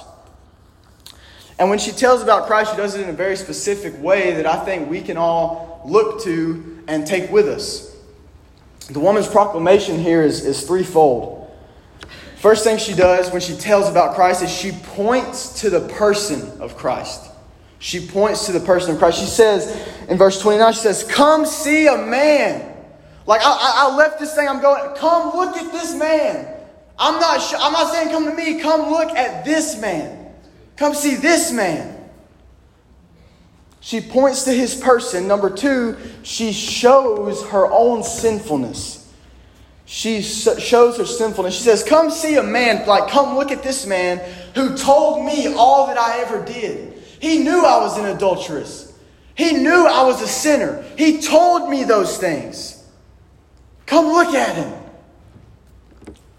And 1.59 1.69
when 1.69 1.77
she 1.77 1.91
tells 1.91 2.23
about 2.23 2.47
Christ, 2.47 2.71
she 2.71 2.77
does 2.77 2.95
it 2.95 3.01
in 3.01 3.09
a 3.09 3.13
very 3.13 3.35
specific 3.35 4.01
way 4.01 4.33
that 4.33 4.45
I 4.45 4.63
think 4.65 4.89
we 4.89 5.01
can 5.01 5.17
all 5.17 5.81
look 5.85 6.23
to 6.23 6.83
and 6.87 7.05
take 7.05 7.29
with 7.29 7.47
us. 7.47 7.95
The 8.89 8.99
woman's 8.99 9.27
proclamation 9.27 9.99
here 9.99 10.23
is, 10.23 10.43
is 10.43 10.63
threefold. 10.63 11.38
First 12.39 12.63
thing 12.63 12.77
she 12.77 12.93
does 12.93 13.31
when 13.31 13.41
she 13.41 13.53
tells 13.53 13.89
about 13.89 14.15
Christ 14.15 14.41
is 14.41 14.49
she 14.49 14.71
points 14.71 15.59
to 15.59 15.69
the 15.69 15.81
person 15.89 16.61
of 16.61 16.77
Christ. 16.77 17.29
She 17.79 18.07
points 18.07 18.45
to 18.45 18.53
the 18.53 18.61
person 18.61 18.93
of 18.93 18.97
Christ. 18.97 19.19
She 19.19 19.25
says 19.25 19.85
in 20.07 20.17
verse 20.17 20.41
29, 20.41 20.71
she 20.71 20.79
says, 20.79 21.03
Come 21.03 21.45
see 21.45 21.87
a 21.87 21.97
man. 21.97 22.65
Like, 23.25 23.41
I, 23.43 23.89
I 23.89 23.95
left 23.95 24.19
this 24.19 24.33
thing, 24.35 24.47
I'm 24.47 24.61
going, 24.61 24.95
come 24.95 25.37
look 25.37 25.57
at 25.57 25.69
this 25.73 25.93
man. 25.95 26.55
I'm 26.97 27.19
not, 27.19 27.41
sh- 27.41 27.55
I'm 27.57 27.73
not 27.73 27.91
saying 27.93 28.09
come 28.09 28.25
to 28.25 28.33
me, 28.33 28.61
come 28.61 28.89
look 28.89 29.09
at 29.09 29.43
this 29.43 29.79
man. 29.79 30.33
Come 30.77 30.93
see 30.93 31.15
this 31.15 31.51
man. 31.51 32.09
She 33.81 33.99
points 33.99 34.45
to 34.45 34.51
his 34.51 34.75
person. 34.75 35.27
Number 35.27 35.49
two, 35.49 35.97
she 36.23 36.53
shows 36.53 37.45
her 37.47 37.69
own 37.69 38.03
sinfulness. 38.03 38.98
She 39.91 40.21
shows 40.21 40.97
her 40.97 41.05
sinfulness. 41.05 41.55
She 41.55 41.63
says, 41.63 41.81
Come 41.81 42.11
see 42.11 42.35
a 42.35 42.43
man, 42.43 42.85
like, 42.85 43.09
come 43.09 43.35
look 43.35 43.49
at 43.49 43.63
this 43.63 43.87
man 43.87 44.19
who 44.53 44.77
told 44.77 45.25
me 45.25 45.51
all 45.51 45.87
that 45.87 45.97
I 45.97 46.19
ever 46.19 46.45
did. 46.45 46.93
He 47.19 47.39
knew 47.39 47.65
I 47.65 47.79
was 47.79 47.97
an 47.97 48.05
adulteress. 48.05 48.93
He 49.33 49.53
knew 49.53 49.87
I 49.87 50.03
was 50.03 50.21
a 50.21 50.27
sinner. 50.27 50.85
He 50.95 51.19
told 51.19 51.71
me 51.71 51.85
those 51.85 52.19
things. 52.19 52.85
Come 53.87 54.05
look 54.13 54.35
at 54.35 54.55
him. 54.55 54.71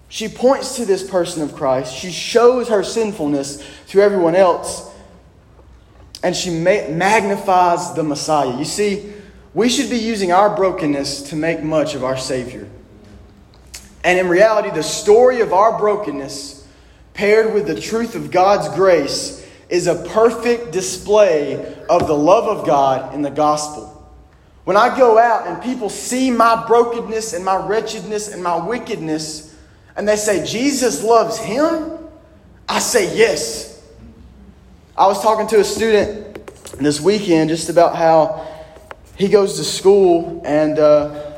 She 0.08 0.28
points 0.28 0.76
to 0.76 0.84
this 0.84 1.10
person 1.10 1.42
of 1.42 1.56
Christ. 1.56 1.92
She 1.92 2.12
shows 2.12 2.68
her 2.68 2.84
sinfulness 2.84 3.68
to 3.88 4.00
everyone 4.00 4.36
else. 4.36 4.88
And 6.22 6.36
she 6.36 6.50
magnifies 6.50 7.94
the 7.94 8.04
Messiah. 8.04 8.56
You 8.56 8.64
see, 8.64 9.12
we 9.54 9.68
should 9.68 9.90
be 9.90 9.98
using 9.98 10.30
our 10.30 10.54
brokenness 10.54 11.22
to 11.30 11.36
make 11.36 11.64
much 11.64 11.96
of 11.96 12.04
our 12.04 12.16
Savior. 12.16 12.68
And 14.02 14.18
in 14.18 14.28
reality, 14.28 14.70
the 14.70 14.82
story 14.82 15.40
of 15.40 15.52
our 15.52 15.78
brokenness, 15.78 16.66
paired 17.12 17.52
with 17.52 17.66
the 17.66 17.78
truth 17.80 18.14
of 18.14 18.30
God's 18.30 18.68
grace, 18.74 19.46
is 19.68 19.86
a 19.86 20.02
perfect 20.08 20.72
display 20.72 21.76
of 21.88 22.06
the 22.06 22.16
love 22.16 22.44
of 22.44 22.66
God 22.66 23.14
in 23.14 23.22
the 23.22 23.30
gospel. 23.30 23.96
When 24.64 24.76
I 24.76 24.96
go 24.96 25.18
out 25.18 25.46
and 25.46 25.62
people 25.62 25.88
see 25.88 26.30
my 26.30 26.66
brokenness 26.66 27.32
and 27.32 27.44
my 27.44 27.56
wretchedness 27.56 28.28
and 28.28 28.42
my 28.42 28.56
wickedness, 28.64 29.54
and 29.96 30.08
they 30.08 30.16
say, 30.16 30.44
Jesus 30.44 31.02
loves 31.02 31.38
him, 31.38 31.98
I 32.68 32.78
say 32.78 33.16
yes. 33.16 33.82
I 34.96 35.06
was 35.06 35.22
talking 35.22 35.46
to 35.48 35.60
a 35.60 35.64
student 35.64 36.46
this 36.76 37.00
weekend 37.00 37.50
just 37.50 37.68
about 37.68 37.96
how 37.96 38.46
he 39.16 39.28
goes 39.28 39.56
to 39.56 39.64
school 39.64 40.40
and 40.44 40.78
uh, 40.78 41.29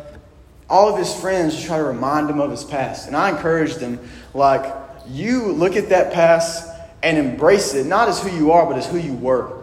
all 0.72 0.88
of 0.88 0.98
his 0.98 1.14
friends 1.14 1.62
try 1.62 1.76
to 1.76 1.84
remind 1.84 2.30
him 2.30 2.40
of 2.40 2.50
his 2.50 2.64
past. 2.64 3.06
And 3.06 3.14
I 3.14 3.28
encouraged 3.28 3.78
him, 3.78 4.00
like, 4.32 4.74
you 5.06 5.52
look 5.52 5.76
at 5.76 5.90
that 5.90 6.14
past 6.14 6.66
and 7.02 7.18
embrace 7.18 7.74
it, 7.74 7.86
not 7.86 8.08
as 8.08 8.22
who 8.22 8.30
you 8.30 8.52
are, 8.52 8.64
but 8.64 8.78
as 8.78 8.86
who 8.86 8.96
you 8.96 9.12
were. 9.12 9.58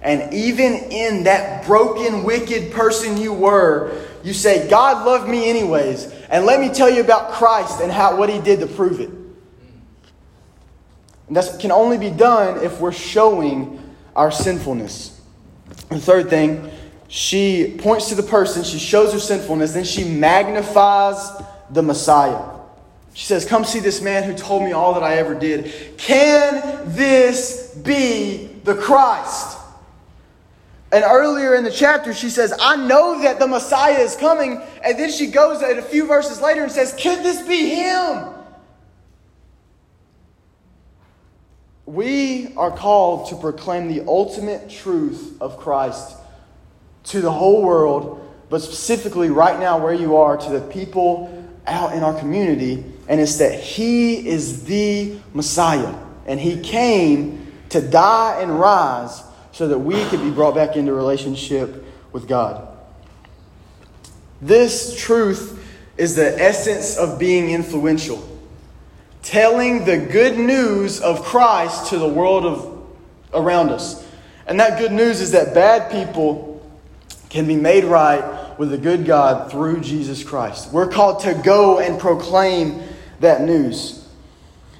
And 0.00 0.32
even 0.32 0.72
in 0.72 1.24
that 1.24 1.66
broken, 1.66 2.24
wicked 2.24 2.72
person 2.72 3.18
you 3.18 3.34
were, 3.34 4.06
you 4.22 4.32
say, 4.32 4.66
God 4.70 5.04
loved 5.04 5.28
me 5.28 5.50
anyways. 5.50 6.06
And 6.30 6.46
let 6.46 6.60
me 6.60 6.70
tell 6.70 6.88
you 6.88 7.02
about 7.02 7.32
Christ 7.32 7.82
and 7.82 7.92
how, 7.92 8.16
what 8.16 8.30
he 8.30 8.40
did 8.40 8.60
to 8.60 8.66
prove 8.66 9.00
it. 9.00 9.10
And 11.28 11.36
that 11.36 11.60
can 11.60 11.72
only 11.72 11.98
be 11.98 12.10
done 12.10 12.64
if 12.64 12.80
we're 12.80 12.92
showing 12.92 13.94
our 14.16 14.30
sinfulness. 14.30 15.20
The 15.90 16.00
third 16.00 16.30
thing, 16.30 16.70
she 17.14 17.72
points 17.78 18.08
to 18.08 18.16
the 18.16 18.24
person, 18.24 18.64
she 18.64 18.80
shows 18.80 19.12
her 19.12 19.20
sinfulness, 19.20 19.72
then 19.72 19.84
she 19.84 20.02
magnifies 20.02 21.30
the 21.70 21.80
Messiah. 21.80 22.44
She 23.12 23.24
says, 23.24 23.44
Come 23.44 23.64
see 23.64 23.78
this 23.78 24.02
man 24.02 24.24
who 24.24 24.34
told 24.34 24.64
me 24.64 24.72
all 24.72 24.94
that 24.94 25.04
I 25.04 25.14
ever 25.18 25.36
did. 25.36 25.72
Can 25.96 26.82
this 26.86 27.72
be 27.72 28.48
the 28.64 28.74
Christ? 28.74 29.56
And 30.90 31.04
earlier 31.04 31.54
in 31.54 31.62
the 31.62 31.70
chapter, 31.70 32.12
she 32.12 32.30
says, 32.30 32.52
I 32.60 32.74
know 32.84 33.22
that 33.22 33.38
the 33.38 33.46
Messiah 33.46 34.00
is 34.00 34.16
coming. 34.16 34.60
And 34.82 34.98
then 34.98 35.12
she 35.12 35.28
goes 35.28 35.62
a 35.62 35.82
few 35.82 36.08
verses 36.08 36.40
later 36.40 36.64
and 36.64 36.72
says, 36.72 36.96
Could 37.00 37.20
this 37.20 37.46
be 37.46 37.76
him? 37.76 38.30
We 41.86 42.52
are 42.56 42.76
called 42.76 43.28
to 43.28 43.36
proclaim 43.36 43.86
the 43.86 44.04
ultimate 44.04 44.68
truth 44.68 45.40
of 45.40 45.58
Christ 45.58 46.16
to 47.04 47.20
the 47.20 47.30
whole 47.30 47.62
world, 47.62 48.20
but 48.48 48.60
specifically 48.62 49.30
right 49.30 49.58
now 49.58 49.78
where 49.78 49.94
you 49.94 50.16
are, 50.16 50.36
to 50.36 50.50
the 50.50 50.60
people 50.60 51.30
out 51.66 51.94
in 51.94 52.02
our 52.02 52.18
community. 52.18 52.84
And 53.08 53.20
it's 53.20 53.36
that 53.36 53.58
He 53.58 54.26
is 54.26 54.64
the 54.64 55.16
Messiah. 55.32 55.94
And 56.26 56.40
He 56.40 56.60
came 56.60 57.52
to 57.70 57.80
die 57.80 58.40
and 58.40 58.58
rise 58.58 59.22
so 59.52 59.68
that 59.68 59.78
we 59.78 60.04
could 60.06 60.20
be 60.20 60.30
brought 60.30 60.54
back 60.54 60.76
into 60.76 60.92
relationship 60.92 61.84
with 62.12 62.26
God. 62.26 62.68
This 64.40 64.96
truth 65.00 65.60
is 65.96 66.16
the 66.16 66.40
essence 66.40 66.96
of 66.96 67.18
being 67.18 67.50
influential. 67.50 68.28
Telling 69.22 69.84
the 69.84 69.96
good 69.98 70.38
news 70.38 71.00
of 71.00 71.22
Christ 71.22 71.90
to 71.90 71.98
the 71.98 72.08
world 72.08 72.44
of, 72.44 72.86
around 73.32 73.70
us. 73.70 74.06
And 74.46 74.60
that 74.60 74.78
good 74.78 74.92
news 74.92 75.20
is 75.20 75.32
that 75.32 75.54
bad 75.54 75.90
people 75.90 76.53
can 77.34 77.48
be 77.48 77.56
made 77.56 77.82
right 77.82 78.56
with 78.60 78.70
the 78.70 78.78
good 78.78 79.04
God 79.04 79.50
through 79.50 79.80
Jesus 79.80 80.22
Christ. 80.22 80.72
We're 80.72 80.88
called 80.88 81.20
to 81.22 81.34
go 81.34 81.80
and 81.80 82.00
proclaim 82.00 82.80
that 83.18 83.42
news. 83.42 84.06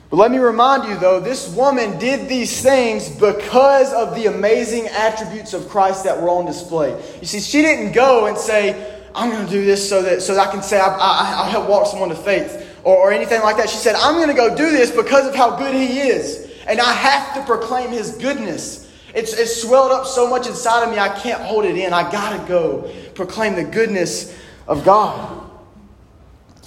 But 0.09 0.19
let 0.19 0.31
me 0.31 0.39
remind 0.39 0.89
you, 0.89 0.97
though, 0.97 1.19
this 1.19 1.53
woman 1.57 1.99
did 1.99 2.29
these 2.29 2.63
things 2.63 3.09
because 3.09 3.93
of 3.93 4.15
the 4.15 4.27
amazing 4.27 4.87
attributes 4.87 5.53
of 5.53 5.69
Christ 5.69 6.05
that 6.05 6.23
were 6.23 6.29
on 6.29 6.47
display. 6.47 6.91
You 7.21 7.27
see, 7.27 7.41
she 7.41 7.61
didn't 7.61 7.91
go 7.91 8.27
and 8.27 8.39
say, 8.39 9.03
I'm 9.17 9.31
going 9.31 9.45
to 9.45 9.51
do 9.51 9.65
this 9.65 9.89
so 9.89 10.03
that, 10.03 10.23
so 10.23 10.37
that 10.37 10.49
I 10.49 10.53
can 10.53 10.63
say 10.63 10.79
I, 10.79 10.87
I, 10.87 11.45
will 11.45 11.51
help 11.51 11.69
walk 11.69 11.89
someone 11.89 12.11
to 12.11 12.15
faith 12.15 12.79
or, 12.85 12.97
or 12.97 13.13
anything 13.13 13.43
like 13.43 13.57
that. 13.57 13.69
She 13.69 13.79
said, 13.79 13.97
I'm 13.97 14.15
going 14.15 14.29
to 14.29 14.35
go 14.35 14.57
do 14.57 14.71
this 14.71 14.93
because 14.95 15.27
of 15.27 15.35
how 15.35 15.57
good 15.57 15.75
he 15.75 15.99
is. 15.99 16.53
And 16.69 16.81
I 16.81 16.93
have 16.93 17.35
to 17.35 17.45
proclaim 17.45 17.91
his 17.91 18.17
goodness. 18.19 18.84
It's, 19.15 19.33
it's 19.33 19.63
swelled 19.63 19.93
up 19.93 20.07
so 20.07 20.29
much 20.29 20.47
inside 20.47 20.83
of 20.85 20.91
me, 20.91 20.99
I 20.99 21.09
can't 21.09 21.41
hold 21.41 21.65
it 21.65 21.77
in. 21.77 21.93
I 21.93 22.11
got 22.11 22.41
to 22.41 22.49
go 22.49 22.93
proclaim 23.15 23.55
the 23.55 23.65
goodness 23.65 24.37
of 24.67 24.85
God. 24.85 25.51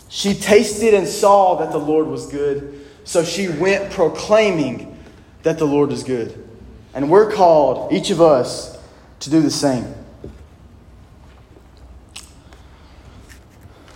She 0.10 0.34
tasted 0.34 0.94
and 0.94 1.08
saw 1.08 1.56
that 1.56 1.72
the 1.72 1.78
Lord 1.78 2.08
was 2.08 2.28
good. 2.28 2.86
So 3.04 3.24
she 3.24 3.50
went 3.50 3.92
proclaiming 3.92 4.98
that 5.44 5.58
the 5.58 5.66
Lord 5.66 5.92
is 5.92 6.04
good. 6.04 6.48
And 6.94 7.10
we're 7.10 7.32
called, 7.32 7.92
each 7.92 8.10
of 8.10 8.22
us, 8.22 8.78
to 9.20 9.30
do 9.30 9.42
the 9.42 9.52
same. 9.52 9.94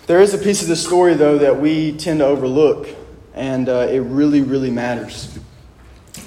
There 0.08 0.20
is 0.20 0.34
a 0.34 0.38
piece 0.38 0.62
of 0.62 0.68
the 0.68 0.76
story, 0.76 1.14
though, 1.14 1.38
that 1.38 1.60
we 1.60 1.94
tend 1.94 2.20
to 2.20 2.26
overlook, 2.26 2.90
and 3.34 3.70
uh, 3.70 3.88
it 3.90 4.00
really, 4.00 4.42
really 4.42 4.72
matters. 4.72 5.40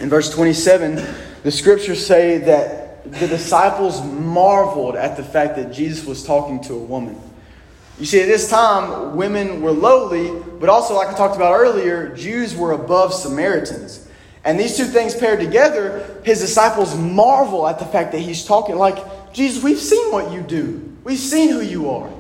In 0.01 0.09
verse 0.09 0.33
27, 0.35 1.05
the 1.45 1.53
scriptures 1.53 2.05
say 2.05 2.39
that 2.39 3.05
the 3.05 3.29
disciples 3.29 4.03
marveled 4.03 4.97
at 4.97 5.17
the 5.17 5.23
fact 5.23 5.57
that 5.57 5.73
Jesus 5.73 6.05
was 6.05 6.25
talking 6.25 6.61
to 6.65 6.73
a 6.73 6.79
woman. 6.79 7.21
You 7.99 8.07
see, 8.07 8.21
at 8.21 8.27
this 8.27 8.51
time, 8.51 9.15
women 9.15 9.63
were 9.63 9.71
lowly, 9.71 10.43
but 10.59 10.69
also, 10.69 10.95
like 10.95 11.09
I 11.09 11.15
talked 11.15 11.37
about 11.37 11.55
earlier, 11.55 12.17
Jews 12.17 12.57
were 12.57 12.73
above 12.73 13.15
Samaritans. 13.15 14.09
And 14.43 14.59
these 14.59 14.77
two 14.77 14.87
things 14.87 15.15
paired 15.15 15.39
together, 15.39 16.21
his 16.25 16.41
disciples 16.41 16.97
marvel 16.97 17.69
at 17.69 17.79
the 17.79 17.85
fact 17.85 18.13
that 18.13 18.21
he's 18.21 18.45
talking 18.45 18.77
like, 18.77 19.33
Jesus, 19.33 19.63
we've 19.63 19.79
seen 19.79 20.11
what 20.11 20.33
you 20.33 20.41
do, 20.41 20.97
we've 21.05 21.19
seen 21.19 21.51
who 21.51 21.61
you 21.61 21.91
are. 21.91 22.11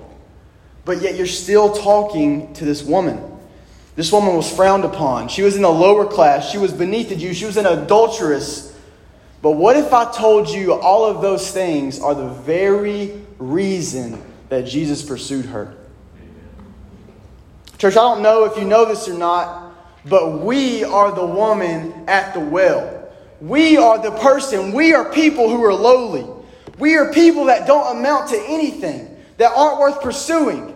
But 0.85 1.01
yet 1.01 1.17
you're 1.17 1.27
still 1.27 1.73
talking 1.73 2.53
to 2.55 2.65
this 2.65 2.83
woman. 2.83 3.21
This 3.97 4.13
woman 4.13 4.37
was 4.37 4.55
frowned 4.55 4.85
upon. 4.85 5.29
She 5.29 5.43
was 5.43 5.57
in 5.57 5.63
the 5.63 5.71
lower 5.71 6.07
class. 6.07 6.51
She 6.51 6.59
was 6.59 6.73
beneath 6.73 7.09
the 7.09 7.17
Jews. 7.17 7.39
She 7.39 7.47
was 7.47 7.57
an 7.57 7.65
adulteress. 7.65 8.74
But 9.45 9.57
what 9.57 9.77
if 9.77 9.93
I 9.93 10.11
told 10.11 10.49
you 10.49 10.73
all 10.73 11.05
of 11.05 11.21
those 11.21 11.51
things 11.51 12.01
are 12.01 12.15
the 12.15 12.31
very 12.31 13.13
reason 13.39 14.19
that 14.49 14.65
Jesus 14.65 15.03
pursued 15.03 15.45
her. 15.45 15.77
Church, 17.77 17.93
I 17.93 17.97
don't 17.97 18.23
know 18.23 18.45
if 18.45 18.57
you 18.57 18.65
know 18.65 18.87
this 18.87 19.07
or 19.07 19.13
not, 19.13 19.75
but 20.07 20.41
we 20.41 20.83
are 20.83 21.13
the 21.13 21.27
woman 21.27 22.07
at 22.09 22.33
the 22.33 22.41
well. 22.41 23.07
We 23.43 23.77
are 23.77 23.99
the 23.99 24.13
person. 24.13 24.73
We 24.73 24.95
are 24.95 25.13
people 25.13 25.51
who 25.51 25.63
are 25.63 25.75
lowly. 25.75 26.25
We 26.79 26.97
are 26.97 27.13
people 27.13 27.45
that 27.45 27.67
don't 27.67 27.99
amount 27.99 28.31
to 28.31 28.43
anything, 28.49 29.15
that 29.37 29.53
aren't 29.55 29.79
worth 29.79 30.01
pursuing, 30.01 30.75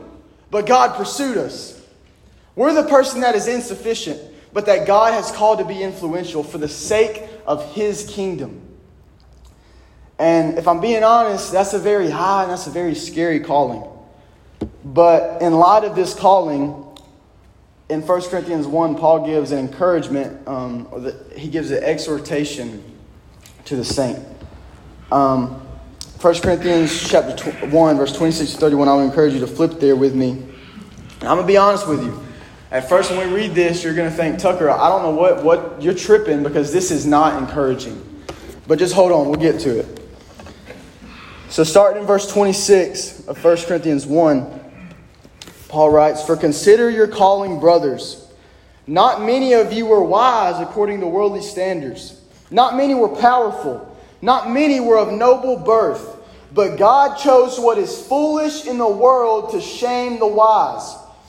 but 0.50 0.66
God 0.66 0.94
pursued 0.94 1.38
us. 1.38 1.82
We're 2.54 2.74
the 2.74 2.86
person 2.86 3.22
that 3.22 3.34
is 3.34 3.48
insufficient, 3.48 4.20
but 4.58 4.66
that 4.66 4.88
God 4.88 5.14
has 5.14 5.30
called 5.30 5.60
to 5.60 5.64
be 5.64 5.84
influential 5.84 6.42
for 6.42 6.58
the 6.58 6.66
sake 6.66 7.22
of 7.46 7.64
His 7.76 8.04
kingdom. 8.10 8.60
And 10.18 10.58
if 10.58 10.66
I'm 10.66 10.80
being 10.80 11.04
honest, 11.04 11.52
that's 11.52 11.74
a 11.74 11.78
very 11.78 12.10
high 12.10 12.42
and 12.42 12.50
that's 12.50 12.66
a 12.66 12.70
very 12.70 12.96
scary 12.96 13.38
calling. 13.38 13.88
But 14.84 15.40
in 15.42 15.52
light 15.52 15.84
of 15.84 15.94
this 15.94 16.12
calling, 16.12 16.84
in 17.88 18.04
1 18.04 18.22
Corinthians 18.22 18.66
1, 18.66 18.96
Paul 18.96 19.24
gives 19.24 19.52
an 19.52 19.60
encouragement, 19.60 20.48
um, 20.48 20.88
or 20.90 20.98
the, 20.98 21.24
he 21.36 21.46
gives 21.46 21.70
an 21.70 21.84
exhortation 21.84 22.82
to 23.66 23.76
the 23.76 23.84
saint. 23.84 24.18
Um, 25.12 25.50
1 26.20 26.34
Corinthians 26.40 27.08
chapter 27.08 27.48
1, 27.68 27.96
verse 27.96 28.12
26 28.12 28.54
to 28.54 28.58
31, 28.58 28.88
I 28.88 28.94
would 28.96 29.04
encourage 29.04 29.34
you 29.34 29.40
to 29.40 29.46
flip 29.46 29.78
there 29.78 29.94
with 29.94 30.16
me. 30.16 30.30
And 30.30 31.28
I'm 31.28 31.36
going 31.36 31.42
to 31.42 31.46
be 31.46 31.56
honest 31.56 31.86
with 31.86 32.02
you. 32.02 32.27
At 32.70 32.86
first, 32.86 33.10
when 33.10 33.26
we 33.26 33.34
read 33.34 33.54
this, 33.54 33.82
you're 33.82 33.94
going 33.94 34.10
to 34.10 34.16
think, 34.16 34.38
Tucker, 34.38 34.68
I 34.68 34.90
don't 34.90 35.02
know 35.02 35.10
what, 35.10 35.42
what 35.42 35.80
you're 35.80 35.94
tripping 35.94 36.42
because 36.42 36.70
this 36.70 36.90
is 36.90 37.06
not 37.06 37.40
encouraging. 37.40 38.04
But 38.66 38.78
just 38.78 38.94
hold 38.94 39.10
on, 39.10 39.28
we'll 39.28 39.40
get 39.40 39.58
to 39.60 39.78
it. 39.78 40.00
So, 41.48 41.64
starting 41.64 42.02
in 42.02 42.06
verse 42.06 42.30
26 42.30 43.26
of 43.26 43.42
1 43.42 43.56
Corinthians 43.58 44.06
1, 44.06 44.60
Paul 45.68 45.90
writes, 45.90 46.22
For 46.22 46.36
consider 46.36 46.90
your 46.90 47.08
calling, 47.08 47.58
brothers. 47.58 48.26
Not 48.86 49.22
many 49.22 49.54
of 49.54 49.72
you 49.72 49.86
were 49.86 50.02
wise 50.02 50.60
according 50.60 51.00
to 51.00 51.06
worldly 51.06 51.40
standards. 51.40 52.20
Not 52.50 52.76
many 52.76 52.94
were 52.94 53.08
powerful. 53.08 53.96
Not 54.20 54.50
many 54.50 54.78
were 54.80 54.98
of 54.98 55.10
noble 55.10 55.56
birth. 55.56 56.16
But 56.52 56.76
God 56.76 57.16
chose 57.16 57.58
what 57.58 57.78
is 57.78 58.06
foolish 58.06 58.66
in 58.66 58.76
the 58.76 58.88
world 58.88 59.52
to 59.52 59.60
shame 59.60 60.18
the 60.18 60.26
wise. 60.26 60.96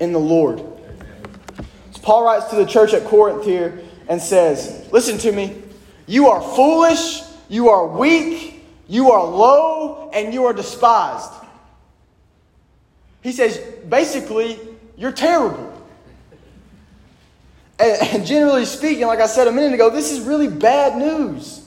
in 0.00 0.12
the 0.12 0.18
Lord. 0.18 0.58
So 1.92 2.00
Paul 2.02 2.24
writes 2.24 2.46
to 2.46 2.56
the 2.56 2.66
church 2.66 2.92
at 2.94 3.04
Corinth 3.04 3.44
here 3.44 3.80
and 4.08 4.20
says, 4.20 4.88
Listen 4.92 5.18
to 5.18 5.32
me. 5.32 5.62
You 6.06 6.28
are 6.28 6.42
foolish, 6.42 7.22
you 7.48 7.68
are 7.68 7.86
weak, 7.86 8.64
you 8.88 9.12
are 9.12 9.24
low, 9.24 10.10
and 10.12 10.34
you 10.34 10.46
are 10.46 10.52
despised. 10.52 11.30
He 13.22 13.32
says, 13.32 13.58
basically, 13.88 14.58
you're 14.96 15.12
terrible. 15.12 15.68
And, 17.78 18.26
generally 18.26 18.64
speaking, 18.64 19.06
like 19.06 19.20
I 19.20 19.26
said 19.26 19.46
a 19.46 19.52
minute 19.52 19.72
ago, 19.72 19.90
this 19.90 20.10
is 20.10 20.20
really 20.20 20.48
bad 20.48 20.98
news. 20.98 21.64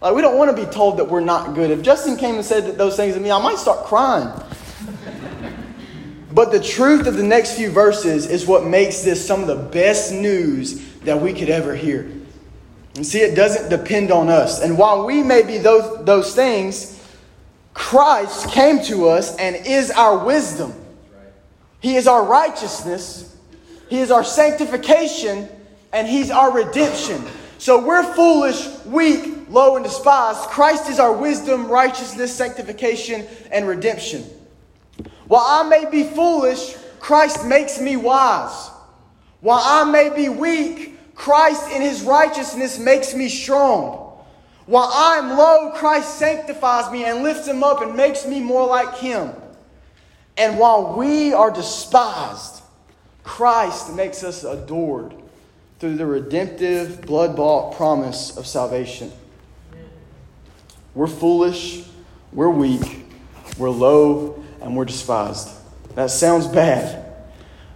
Like, 0.00 0.14
we 0.14 0.20
don't 0.20 0.36
want 0.36 0.54
to 0.54 0.66
be 0.66 0.70
told 0.70 0.98
that 0.98 1.08
we're 1.08 1.20
not 1.20 1.54
good. 1.54 1.70
If 1.70 1.82
Justin 1.82 2.16
came 2.16 2.36
and 2.36 2.44
said 2.44 2.76
those 2.76 2.96
things 2.96 3.14
to 3.14 3.20
me, 3.20 3.30
I 3.30 3.42
might 3.42 3.58
start 3.58 3.86
crying. 3.86 4.28
But 6.36 6.52
the 6.52 6.60
truth 6.60 7.06
of 7.06 7.16
the 7.16 7.22
next 7.22 7.54
few 7.54 7.70
verses 7.70 8.26
is 8.26 8.46
what 8.46 8.66
makes 8.66 9.00
this 9.00 9.26
some 9.26 9.40
of 9.40 9.46
the 9.46 9.56
best 9.56 10.12
news 10.12 10.86
that 11.04 11.18
we 11.18 11.32
could 11.32 11.48
ever 11.48 11.74
hear. 11.74 12.12
And 12.94 13.06
see, 13.06 13.20
it 13.20 13.34
doesn't 13.34 13.70
depend 13.70 14.10
on 14.10 14.28
us. 14.28 14.60
And 14.60 14.76
while 14.76 15.06
we 15.06 15.22
may 15.22 15.40
be 15.40 15.56
those, 15.56 16.04
those 16.04 16.34
things, 16.34 17.02
Christ 17.72 18.50
came 18.50 18.82
to 18.82 19.08
us 19.08 19.34
and 19.36 19.56
is 19.66 19.90
our 19.90 20.26
wisdom. 20.26 20.74
He 21.80 21.96
is 21.96 22.06
our 22.06 22.22
righteousness. 22.22 23.34
He 23.88 24.00
is 24.00 24.10
our 24.10 24.22
sanctification. 24.22 25.48
And 25.90 26.06
He's 26.06 26.30
our 26.30 26.52
redemption. 26.52 27.24
So 27.56 27.82
we're 27.82 28.02
foolish, 28.12 28.68
weak, 28.84 29.48
low, 29.48 29.76
and 29.76 29.86
despised. 29.86 30.50
Christ 30.50 30.90
is 30.90 31.00
our 31.00 31.14
wisdom, 31.14 31.68
righteousness, 31.68 32.30
sanctification, 32.34 33.26
and 33.50 33.66
redemption. 33.66 34.22
While 35.28 35.44
I 35.46 35.68
may 35.68 35.90
be 35.90 36.04
foolish, 36.04 36.76
Christ 37.00 37.44
makes 37.44 37.80
me 37.80 37.96
wise. 37.96 38.70
While 39.40 39.62
I 39.62 39.84
may 39.90 40.14
be 40.14 40.28
weak, 40.28 41.14
Christ 41.14 41.70
in 41.70 41.82
his 41.82 42.02
righteousness 42.02 42.78
makes 42.78 43.14
me 43.14 43.28
strong. 43.28 44.22
While 44.66 44.90
I'm 44.92 45.36
low, 45.36 45.72
Christ 45.76 46.18
sanctifies 46.18 46.90
me 46.90 47.04
and 47.04 47.22
lifts 47.22 47.46
him 47.46 47.62
up 47.62 47.80
and 47.80 47.96
makes 47.96 48.26
me 48.26 48.40
more 48.40 48.66
like 48.66 48.96
him. 48.96 49.32
And 50.36 50.58
while 50.58 50.96
we 50.96 51.32
are 51.32 51.50
despised, 51.50 52.62
Christ 53.22 53.94
makes 53.94 54.22
us 54.22 54.44
adored 54.44 55.14
through 55.78 55.96
the 55.96 56.06
redemptive, 56.06 57.02
blood 57.02 57.36
bought 57.36 57.76
promise 57.76 58.36
of 58.36 58.46
salvation. 58.46 59.12
We're 60.94 61.06
foolish, 61.06 61.84
we're 62.32 62.50
weak, 62.50 63.04
we're 63.58 63.70
low, 63.70 64.42
and 64.60 64.76
we're 64.76 64.84
despised. 64.84 65.48
That 65.94 66.10
sounds 66.10 66.46
bad, 66.46 67.04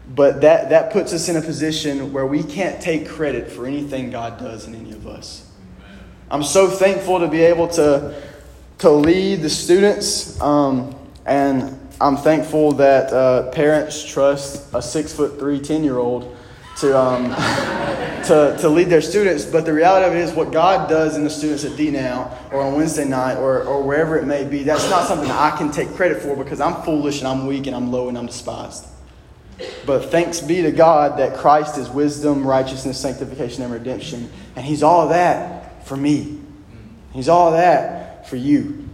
but 0.09 0.41
that, 0.43 0.71
that 0.71 0.93
puts 0.93 1.13
us 1.13 1.29
in 1.29 1.37
a 1.37 1.43
position 1.43 2.13
where 2.13 2.27
we 2.27 2.43
can't 2.43 2.81
take 2.81 3.09
credit 3.09 3.51
for 3.51 3.67
anything 3.67 4.11
God 4.11 4.39
does 4.39 4.67
in 4.67 4.75
any 4.75 4.93
of 4.93 5.07
us. 5.07 5.51
I'm 6.31 6.43
so 6.43 6.69
thankful 6.69 7.21
to 7.21 7.29
be 7.29 7.43
able 7.43 7.69
to, 7.69 8.23
to 8.79 8.91
lead 8.91 9.43
the 9.43 9.51
students, 9.51 10.41
um, 10.41 10.95
and 11.27 11.79
I'm 12.01 12.17
thankful 12.17 12.73
that 12.73 13.13
uh, 13.13 13.51
parents 13.51 14.05
trust 14.05 14.73
a 14.75 14.81
six 14.81 15.13
foot 15.13 15.39
three, 15.39 15.61
10 15.61 15.85
year 15.85 15.99
old 15.99 16.37
to, 16.81 16.99
um, 16.99 17.31
to, 18.25 18.57
to 18.61 18.69
lead 18.69 18.89
their 18.89 19.01
students. 19.01 19.45
But 19.45 19.65
the 19.65 19.73
reality 19.73 20.07
of 20.07 20.15
it 20.15 20.21
is, 20.21 20.33
what 20.33 20.53
God 20.53 20.89
does 20.89 21.17
in 21.17 21.25
the 21.25 21.31
students 21.31 21.65
at 21.65 21.77
D 21.77 21.91
now, 21.91 22.37
or 22.51 22.63
on 22.63 22.75
Wednesday 22.75 23.05
night, 23.05 23.37
or, 23.37 23.63
or 23.63 23.83
wherever 23.83 24.19
it 24.19 24.27
may 24.27 24.45
be, 24.45 24.63
that's 24.63 24.89
not 24.91 25.07
something 25.07 25.31
I 25.31 25.51
can 25.57 25.71
take 25.71 25.89
credit 25.95 26.23
for 26.23 26.37
because 26.37 26.61
I'm 26.61 26.83
foolish 26.83 27.19
and 27.19 27.29
I'm 27.29 27.47
weak 27.47 27.67
and 27.67 27.77
I'm 27.77 27.91
low 27.91 28.09
and 28.09 28.19
I'm 28.19 28.27
despised. 28.27 28.87
But 29.85 30.11
thanks 30.11 30.41
be 30.41 30.63
to 30.63 30.73
God 30.73 31.19
that 31.19 31.37
Christ 31.37 31.77
is 31.77 31.89
wisdom, 31.89 32.47
righteousness, 32.47 32.99
sanctification, 32.99 33.63
and 33.63 33.73
redemption. 33.73 34.31
And 34.57 34.65
He's 34.65 34.83
all 34.83 35.09
that 35.09 35.87
for 35.87 35.97
me. 35.97 36.41
He's 37.13 37.29
all 37.29 37.53
that 37.53 38.29
for 38.29 38.37
you. 38.37 38.89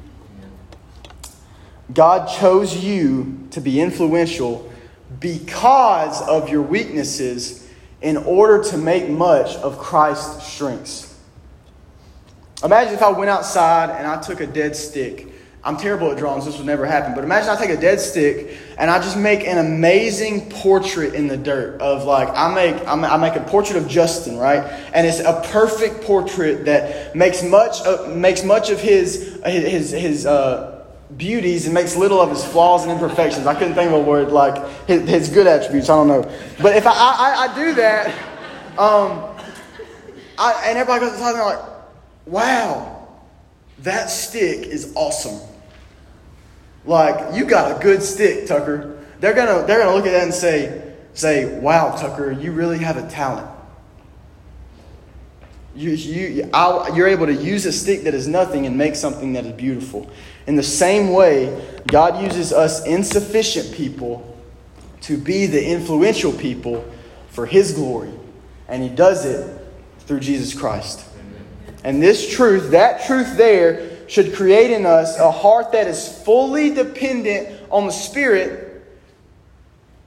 God 1.92 2.26
chose 2.26 2.82
you 2.82 3.46
to 3.52 3.60
be 3.60 3.80
influential 3.80 4.72
because 5.20 6.20
of 6.22 6.48
your 6.48 6.62
weaknesses 6.62 7.65
in 8.06 8.16
order 8.18 8.62
to 8.62 8.78
make 8.78 9.08
much 9.08 9.56
of 9.56 9.80
Christ's 9.80 10.46
strengths. 10.46 11.12
Imagine 12.62 12.94
if 12.94 13.02
I 13.02 13.10
went 13.10 13.28
outside 13.28 13.90
and 13.90 14.06
I 14.06 14.20
took 14.20 14.38
a 14.38 14.46
dead 14.46 14.76
stick. 14.76 15.26
I'm 15.64 15.76
terrible 15.76 16.12
at 16.12 16.16
drawings, 16.16 16.44
this 16.44 16.56
would 16.56 16.68
never 16.68 16.86
happen. 16.86 17.16
But 17.16 17.24
imagine 17.24 17.50
I 17.50 17.56
take 17.56 17.76
a 17.76 17.80
dead 17.80 17.98
stick 17.98 18.58
and 18.78 18.92
I 18.92 19.00
just 19.00 19.18
make 19.18 19.44
an 19.44 19.58
amazing 19.58 20.48
portrait 20.50 21.14
in 21.14 21.26
the 21.26 21.36
dirt 21.36 21.80
of 21.80 22.04
like, 22.04 22.28
I 22.28 22.54
make, 22.54 22.86
I 22.86 23.16
make 23.16 23.34
a 23.34 23.40
portrait 23.40 23.76
of 23.76 23.88
Justin, 23.88 24.38
right? 24.38 24.62
And 24.94 25.04
it's 25.04 25.18
a 25.18 25.42
perfect 25.50 26.02
portrait 26.02 26.66
that 26.66 27.16
makes 27.16 27.42
much 27.42 27.80
of, 27.80 28.16
makes 28.16 28.44
much 28.44 28.70
of 28.70 28.80
his, 28.80 29.40
his, 29.44 29.90
his, 29.90 30.26
uh, 30.26 30.75
beauties 31.16 31.66
and 31.66 31.74
makes 31.74 31.96
little 31.96 32.20
of 32.20 32.30
his 32.30 32.44
flaws 32.44 32.82
and 32.82 32.92
imperfections. 32.92 33.46
I 33.46 33.54
couldn't 33.54 33.74
think 33.74 33.92
of 33.92 34.00
a 34.00 34.02
word 34.02 34.30
like 34.30 34.68
his, 34.86 35.08
his 35.08 35.28
good 35.28 35.46
attributes. 35.46 35.88
I 35.88 35.94
don't 35.94 36.08
know. 36.08 36.22
But 36.60 36.76
if 36.76 36.86
I, 36.86 36.92
I, 36.92 37.48
I 37.48 37.54
do 37.54 37.74
that, 37.74 38.08
um, 38.78 39.24
I, 40.38 40.64
and 40.66 40.78
everybody 40.78 41.00
goes 41.00 41.12
inside 41.12 41.30
and 41.30 41.38
they're 41.38 41.44
like, 41.44 41.64
wow, 42.26 43.08
that 43.80 44.10
stick 44.10 44.66
is 44.66 44.92
awesome. 44.94 45.40
Like, 46.84 47.34
you 47.34 47.44
got 47.44 47.76
a 47.76 47.82
good 47.82 48.02
stick, 48.02 48.46
Tucker. 48.46 49.02
They're 49.20 49.34
gonna, 49.34 49.66
they're 49.66 49.78
gonna 49.78 49.94
look 49.94 50.06
at 50.06 50.12
that 50.12 50.24
and 50.24 50.34
say, 50.34 50.94
say, 51.14 51.58
wow, 51.60 51.96
Tucker, 51.96 52.32
you 52.32 52.52
really 52.52 52.78
have 52.78 52.96
a 52.96 53.08
talent. 53.08 53.48
You, 55.76 55.90
you, 55.90 56.50
you're 56.94 57.06
able 57.06 57.26
to 57.26 57.34
use 57.34 57.66
a 57.66 57.72
stick 57.72 58.04
that 58.04 58.14
is 58.14 58.26
nothing 58.26 58.64
and 58.64 58.78
make 58.78 58.96
something 58.96 59.34
that 59.34 59.44
is 59.44 59.52
beautiful. 59.52 60.10
In 60.46 60.56
the 60.56 60.62
same 60.62 61.12
way, 61.12 61.82
God 61.86 62.22
uses 62.22 62.52
us 62.52 62.86
insufficient 62.86 63.74
people 63.74 64.34
to 65.02 65.18
be 65.18 65.46
the 65.46 65.64
influential 65.64 66.32
people 66.32 66.84
for 67.28 67.44
His 67.44 67.72
glory. 67.72 68.10
And 68.68 68.82
He 68.82 68.88
does 68.88 69.26
it 69.26 69.60
through 70.00 70.20
Jesus 70.20 70.58
Christ. 70.58 71.06
And 71.84 72.02
this 72.02 72.34
truth, 72.34 72.70
that 72.70 73.04
truth 73.06 73.36
there, 73.36 73.96
should 74.08 74.34
create 74.34 74.70
in 74.70 74.86
us 74.86 75.18
a 75.18 75.30
heart 75.30 75.72
that 75.72 75.86
is 75.88 76.08
fully 76.22 76.70
dependent 76.70 77.60
on 77.70 77.86
the 77.86 77.92
Spirit 77.92 78.65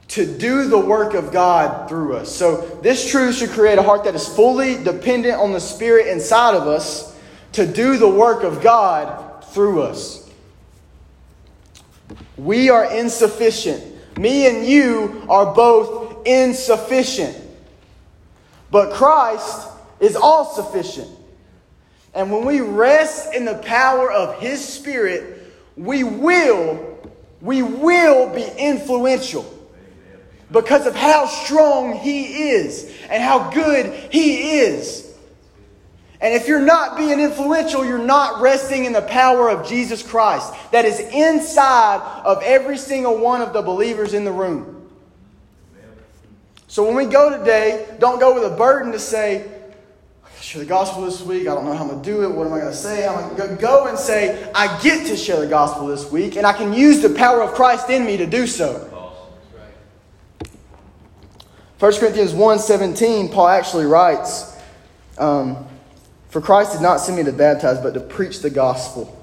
to 0.10 0.26
do 0.26 0.68
the 0.68 0.80
work 0.80 1.14
of 1.14 1.32
God 1.32 1.88
through 1.88 2.16
us. 2.16 2.36
So, 2.36 2.80
this 2.82 3.10
truth 3.10 3.36
should 3.36 3.52
create 3.52 3.78
a 3.78 3.84
heart 3.84 4.04
that 4.06 4.16
is 4.16 4.28
fully 4.28 4.84
dependent 4.84 5.36
on 5.36 5.54
the 5.54 5.60
Spirit 5.60 6.08
inside 6.08 6.56
of 6.56 6.68
us 6.68 7.16
to 7.54 7.66
do 7.66 7.98
the 7.98 8.10
work 8.10 8.44
of 8.44 8.62
God 8.62 9.46
through 9.46 9.84
us. 9.84 10.28
We 12.38 12.70
are 12.70 12.92
insufficient. 12.92 14.18
Me 14.18 14.48
and 14.48 14.66
you 14.66 15.26
are 15.30 15.54
both 15.54 16.26
insufficient. 16.26 17.38
But 18.72 18.94
Christ 18.94 19.68
is 20.00 20.16
all 20.16 20.46
sufficient. 20.46 21.10
And 22.16 22.32
when 22.32 22.46
we 22.46 22.62
rest 22.62 23.36
in 23.36 23.46
the 23.46 23.56
power 23.56 24.12
of 24.12 24.40
His 24.40 24.68
Spirit, 24.68 25.54
we 25.78 26.04
will, 26.04 26.98
we 27.42 27.62
will 27.62 28.34
be 28.34 28.48
influential 28.58 29.59
because 30.52 30.86
of 30.88 30.96
how 30.96 31.26
strong 31.26 31.98
He 31.98 32.50
is 32.50 32.92
and 33.10 33.22
how 33.22 33.50
good 33.52 33.94
He 34.12 34.60
is. 34.60 35.06
And 36.22 36.34
if 36.34 36.48
you're 36.48 36.60
not 36.66 36.98
being 36.98 37.20
influential, 37.20 37.86
you're 37.86 37.98
not 37.98 38.42
resting 38.42 38.86
in 38.86 38.92
the 38.92 39.02
power 39.02 39.50
of 39.50 39.68
Jesus 39.68 40.04
Christ 40.04 40.54
that 40.72 40.84
is 40.84 41.00
inside 41.00 42.02
of 42.26 42.44
every 42.44 42.78
single 42.78 43.18
one 43.18 43.42
of 43.42 43.54
the 43.54 43.62
believers 43.62 44.14
in 44.14 44.26
the 44.26 44.32
room. 44.32 44.90
So 46.68 46.86
when 46.86 46.96
we 46.96 47.06
go 47.06 47.38
today, 47.38 47.88
don't 48.00 48.20
go 48.20 48.36
with 48.36 48.52
a 48.52 48.56
burden 48.56 48.92
to 48.92 49.00
say, 49.00 49.50
share 50.42 50.62
the 50.62 50.68
gospel 50.68 51.04
this 51.04 51.22
week. 51.22 51.48
I 51.48 51.56
don't 51.56 51.66
know 51.66 51.74
how 51.74 51.84
I'm 51.84 51.90
going 51.90 52.02
to 52.02 52.10
do 52.10 52.24
it. 52.24 52.32
What 52.32 52.48
am 52.48 52.54
I 52.54 52.60
going 52.60 52.72
to 52.72 52.78
say? 52.78 53.08
I'm 53.08 53.36
going 53.36 53.56
to 53.56 53.62
go 53.62 53.88
and 53.88 53.98
say, 53.98 54.52
I 54.54 54.80
get 54.82 55.08
to 55.08 55.16
share 55.16 55.40
the 55.40 55.48
gospel 55.48 55.88
this 55.88 56.12
week, 56.12 56.36
and 56.36 56.46
I 56.46 56.54
can 56.54 56.74
use 56.74 57.02
the 57.02 57.10
power 57.10 57.42
of 57.42 57.54
Christ 57.54 57.90
in 57.90 58.06
me 58.06 58.18
to 58.18 58.26
do 58.26 58.46
so. 58.46 58.89
1 61.80 61.94
Corinthians 61.94 62.34
1 62.34 62.60
17, 62.60 63.30
Paul 63.30 63.48
actually 63.48 63.86
writes, 63.86 64.54
um, 65.18 65.66
For 66.30 66.42
Christ 66.42 66.74
did 66.74 66.82
not 66.82 66.98
send 66.98 67.18
me 67.18 67.24
to 67.24 67.32
baptize, 67.32 67.80
but 67.80 67.94
to 67.94 68.02
preach 68.02 68.42
the 68.42 68.50
gospel, 68.50 69.18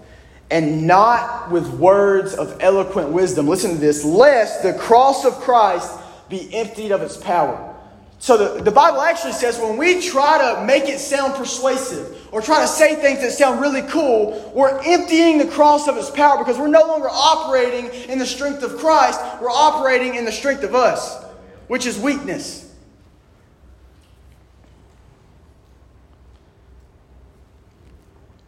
and 0.50 0.86
not 0.86 1.50
with 1.50 1.68
words 1.74 2.32
of 2.32 2.56
eloquent 2.60 3.10
wisdom. 3.10 3.46
Listen 3.46 3.72
to 3.72 3.76
this 3.76 4.04
lest 4.04 4.62
the 4.62 4.72
cross 4.72 5.26
of 5.26 5.34
Christ 5.34 5.92
be 6.30 6.52
emptied 6.54 6.92
of 6.92 7.02
its 7.02 7.18
power. 7.18 7.74
So 8.18 8.38
the, 8.38 8.62
the 8.62 8.70
Bible 8.70 9.02
actually 9.02 9.34
says 9.34 9.58
when 9.58 9.76
we 9.76 10.00
try 10.00 10.38
to 10.38 10.64
make 10.64 10.84
it 10.84 10.98
sound 10.98 11.34
persuasive 11.34 12.26
or 12.32 12.40
try 12.40 12.62
to 12.62 12.66
say 12.66 12.94
things 12.94 13.20
that 13.20 13.32
sound 13.32 13.60
really 13.60 13.82
cool, 13.82 14.50
we're 14.54 14.80
emptying 14.82 15.36
the 15.36 15.46
cross 15.46 15.88
of 15.88 15.98
its 15.98 16.08
power 16.08 16.38
because 16.38 16.58
we're 16.58 16.68
no 16.68 16.86
longer 16.86 17.08
operating 17.10 17.90
in 18.08 18.18
the 18.18 18.24
strength 18.24 18.62
of 18.62 18.78
Christ. 18.78 19.20
We're 19.42 19.50
operating 19.50 20.14
in 20.14 20.24
the 20.24 20.32
strength 20.32 20.62
of 20.62 20.74
us, 20.74 21.25
which 21.68 21.86
is 21.86 21.98
weakness. 21.98 22.74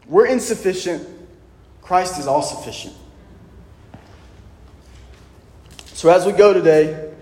We're 0.06 0.26
insufficient. 0.26 1.06
Christ 1.82 2.18
is 2.18 2.26
all 2.26 2.42
sufficient. 2.42 2.94
So 5.86 6.10
as 6.10 6.24
we 6.24 6.32
go 6.32 6.52
today, 6.52 7.12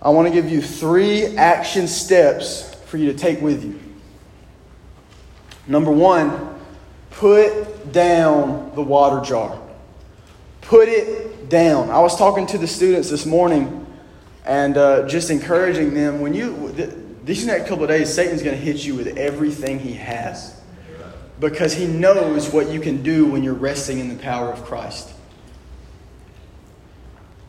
I 0.00 0.10
want 0.10 0.28
to 0.28 0.32
give 0.32 0.48
you 0.48 0.62
three 0.62 1.36
action 1.36 1.88
steps 1.88 2.74
for 2.86 2.96
you 2.96 3.12
to 3.12 3.18
take 3.18 3.40
with 3.40 3.64
you. 3.64 3.78
Number 5.66 5.90
one, 5.90 6.58
put 7.10 7.92
down 7.92 8.72
the 8.74 8.82
water 8.82 9.24
jar. 9.24 9.60
Put 10.62 10.88
it 10.88 11.48
down. 11.48 11.90
I 11.90 11.98
was 11.98 12.16
talking 12.16 12.46
to 12.48 12.58
the 12.58 12.66
students 12.66 13.10
this 13.10 13.26
morning 13.26 13.77
and 14.48 14.78
uh, 14.78 15.06
just 15.06 15.30
encouraging 15.30 15.92
them 15.92 16.20
when 16.20 16.32
you, 16.32 16.72
these 17.22 17.46
next 17.46 17.68
couple 17.68 17.84
of 17.84 17.90
days, 17.90 18.12
Satan's 18.12 18.42
going 18.42 18.56
to 18.56 18.60
hit 18.60 18.84
you 18.84 18.94
with 18.94 19.18
everything 19.18 19.78
he 19.78 19.92
has 19.92 20.58
because 21.38 21.74
he 21.74 21.86
knows 21.86 22.50
what 22.50 22.70
you 22.70 22.80
can 22.80 23.02
do 23.02 23.26
when 23.26 23.44
you're 23.44 23.52
resting 23.52 23.98
in 23.98 24.08
the 24.08 24.20
power 24.20 24.50
of 24.50 24.64
Christ. 24.64 25.12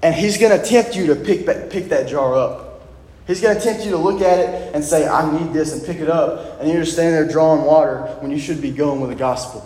And 0.04 0.14
he's 0.14 0.38
going 0.38 0.58
to 0.58 0.64
tempt 0.64 0.96
you 0.96 1.08
to 1.08 1.16
pick 1.16 1.46
that, 1.46 1.70
pick 1.70 1.86
that 1.86 2.10
jar 2.10 2.36
up. 2.36 2.82
He's 3.28 3.40
going 3.42 3.56
to 3.56 3.64
tempt 3.64 3.86
you 3.86 3.92
to 3.92 3.98
look 3.98 4.22
at 4.22 4.40
it 4.40 4.76
and 4.76 4.84
say, 4.84 5.08
I 5.08 5.32
need 5.40 5.54
this, 5.54 5.72
and 5.72 5.86
pick 5.86 6.00
it 6.00 6.10
up. 6.10 6.60
And 6.60 6.70
you're 6.70 6.82
just 6.82 6.94
standing 6.94 7.14
there 7.14 7.32
drawing 7.32 7.64
water 7.64 8.02
when 8.20 8.30
you 8.30 8.40
should 8.40 8.62
be 8.62 8.72
going 8.72 9.00
with 9.00 9.10
the 9.10 9.16
gospel. 9.16 9.66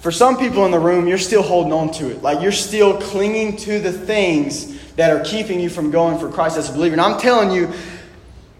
For 0.00 0.12
some 0.12 0.36
people 0.36 0.64
in 0.64 0.70
the 0.70 0.78
room, 0.78 1.08
you're 1.08 1.18
still 1.18 1.42
holding 1.42 1.72
on 1.72 1.90
to 1.94 2.10
it. 2.10 2.22
Like 2.22 2.40
you're 2.40 2.52
still 2.52 3.00
clinging 3.00 3.56
to 3.58 3.80
the 3.80 3.92
things 3.92 4.78
that 4.98 5.12
are 5.12 5.22
keeping 5.22 5.60
you 5.60 5.70
from 5.70 5.92
going 5.92 6.18
for 6.18 6.28
Christ 6.28 6.58
as 6.58 6.68
a 6.68 6.72
believer. 6.72 6.94
And 6.94 7.00
I'm 7.00 7.20
telling 7.20 7.52
you, 7.52 7.72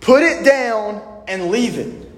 put 0.01 0.22
it 0.22 0.44
down 0.44 1.03
and 1.27 1.51
leave 1.51 1.79
it. 1.79 2.09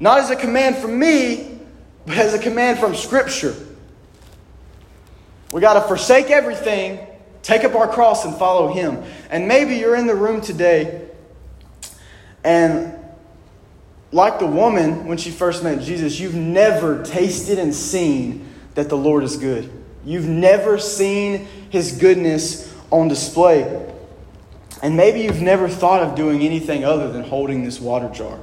Not 0.00 0.18
as 0.18 0.28
a 0.28 0.36
command 0.36 0.76
from 0.76 0.98
me, 0.98 1.60
but 2.04 2.18
as 2.18 2.34
a 2.34 2.38
command 2.38 2.78
from 2.78 2.94
Scripture. 2.94 3.54
We 5.50 5.62
got 5.62 5.74
to 5.74 5.80
forsake 5.80 6.28
everything, 6.28 6.98
take 7.40 7.64
up 7.64 7.74
our 7.74 7.88
cross, 7.88 8.26
and 8.26 8.36
follow 8.36 8.70
Him. 8.70 9.02
And 9.30 9.48
maybe 9.48 9.76
you're 9.76 9.96
in 9.96 10.06
the 10.06 10.14
room 10.14 10.42
today, 10.42 11.08
and 12.44 12.94
like 14.12 14.38
the 14.38 14.46
woman 14.46 15.06
when 15.06 15.16
she 15.16 15.30
first 15.30 15.64
met 15.64 15.80
Jesus, 15.80 16.20
you've 16.20 16.34
never 16.34 17.02
tasted 17.02 17.58
and 17.58 17.74
seen 17.74 18.46
that 18.74 18.90
the 18.90 18.96
Lord 18.98 19.24
is 19.24 19.38
good. 19.38 19.72
You've 20.04 20.28
never 20.28 20.78
seen 20.78 21.48
His 21.70 21.96
goodness 21.96 22.73
on 22.94 23.08
display. 23.08 23.90
And 24.82 24.96
maybe 24.96 25.20
you've 25.22 25.42
never 25.42 25.68
thought 25.68 26.02
of 26.02 26.14
doing 26.14 26.42
anything 26.42 26.84
other 26.84 27.10
than 27.10 27.24
holding 27.24 27.64
this 27.64 27.80
water 27.80 28.08
jar. 28.10 28.38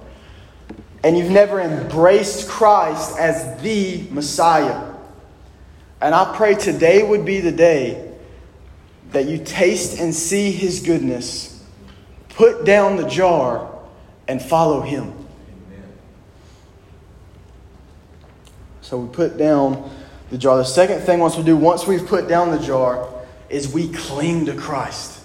And 1.03 1.17
you've 1.17 1.31
never 1.31 1.61
embraced 1.61 2.49
Christ 2.49 3.17
as 3.17 3.61
the 3.61 4.05
Messiah. 4.11 4.93
And 6.01 6.13
I 6.13 6.35
pray 6.35 6.55
today 6.55 7.03
would 7.03 7.25
be 7.25 7.39
the 7.39 7.51
day 7.51 8.11
that 9.11 9.25
you 9.25 9.37
taste 9.37 9.99
and 9.99 10.13
see 10.13 10.51
his 10.51 10.81
goodness, 10.81 11.63
put 12.29 12.65
down 12.65 12.97
the 12.97 13.07
jar, 13.07 13.71
and 14.27 14.41
follow 14.41 14.81
him. 14.81 15.13
So 18.81 18.97
we 18.97 19.13
put 19.13 19.37
down 19.37 19.89
the 20.29 20.37
jar. 20.37 20.57
The 20.57 20.65
second 20.65 21.01
thing 21.01 21.19
once 21.19 21.37
we 21.37 21.43
do, 21.43 21.55
once 21.55 21.87
we've 21.87 22.05
put 22.05 22.27
down 22.27 22.51
the 22.51 22.59
jar, 22.59 23.07
is 23.51 23.71
we 23.71 23.89
cling 23.89 24.45
to 24.45 24.55
Christ. 24.55 25.19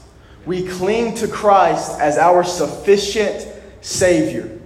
We 0.45 0.67
cling 0.67 1.15
to 1.17 1.29
Christ 1.29 1.99
as 2.01 2.19
our 2.19 2.45
sufficient 2.45 3.47
Savior. 3.81 4.61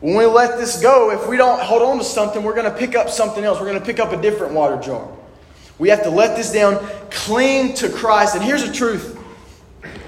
When 0.00 0.16
we 0.16 0.26
let 0.26 0.58
this 0.58 0.80
go, 0.82 1.10
if 1.10 1.28
we 1.28 1.36
don't 1.36 1.60
hold 1.60 1.82
on 1.82 1.98
to 1.98 2.04
something, 2.04 2.42
we're 2.42 2.54
going 2.54 2.70
to 2.70 2.76
pick 2.76 2.96
up 2.96 3.08
something 3.08 3.44
else. 3.44 3.60
We're 3.60 3.66
going 3.66 3.78
to 3.78 3.84
pick 3.84 4.00
up 4.00 4.12
a 4.12 4.20
different 4.20 4.52
water 4.52 4.76
jar. 4.80 5.08
We 5.78 5.88
have 5.90 6.02
to 6.02 6.10
let 6.10 6.36
this 6.36 6.52
down, 6.52 6.84
cling 7.10 7.74
to 7.74 7.88
Christ. 7.88 8.34
And 8.34 8.44
here's 8.44 8.66
the 8.66 8.72
truth 8.72 9.18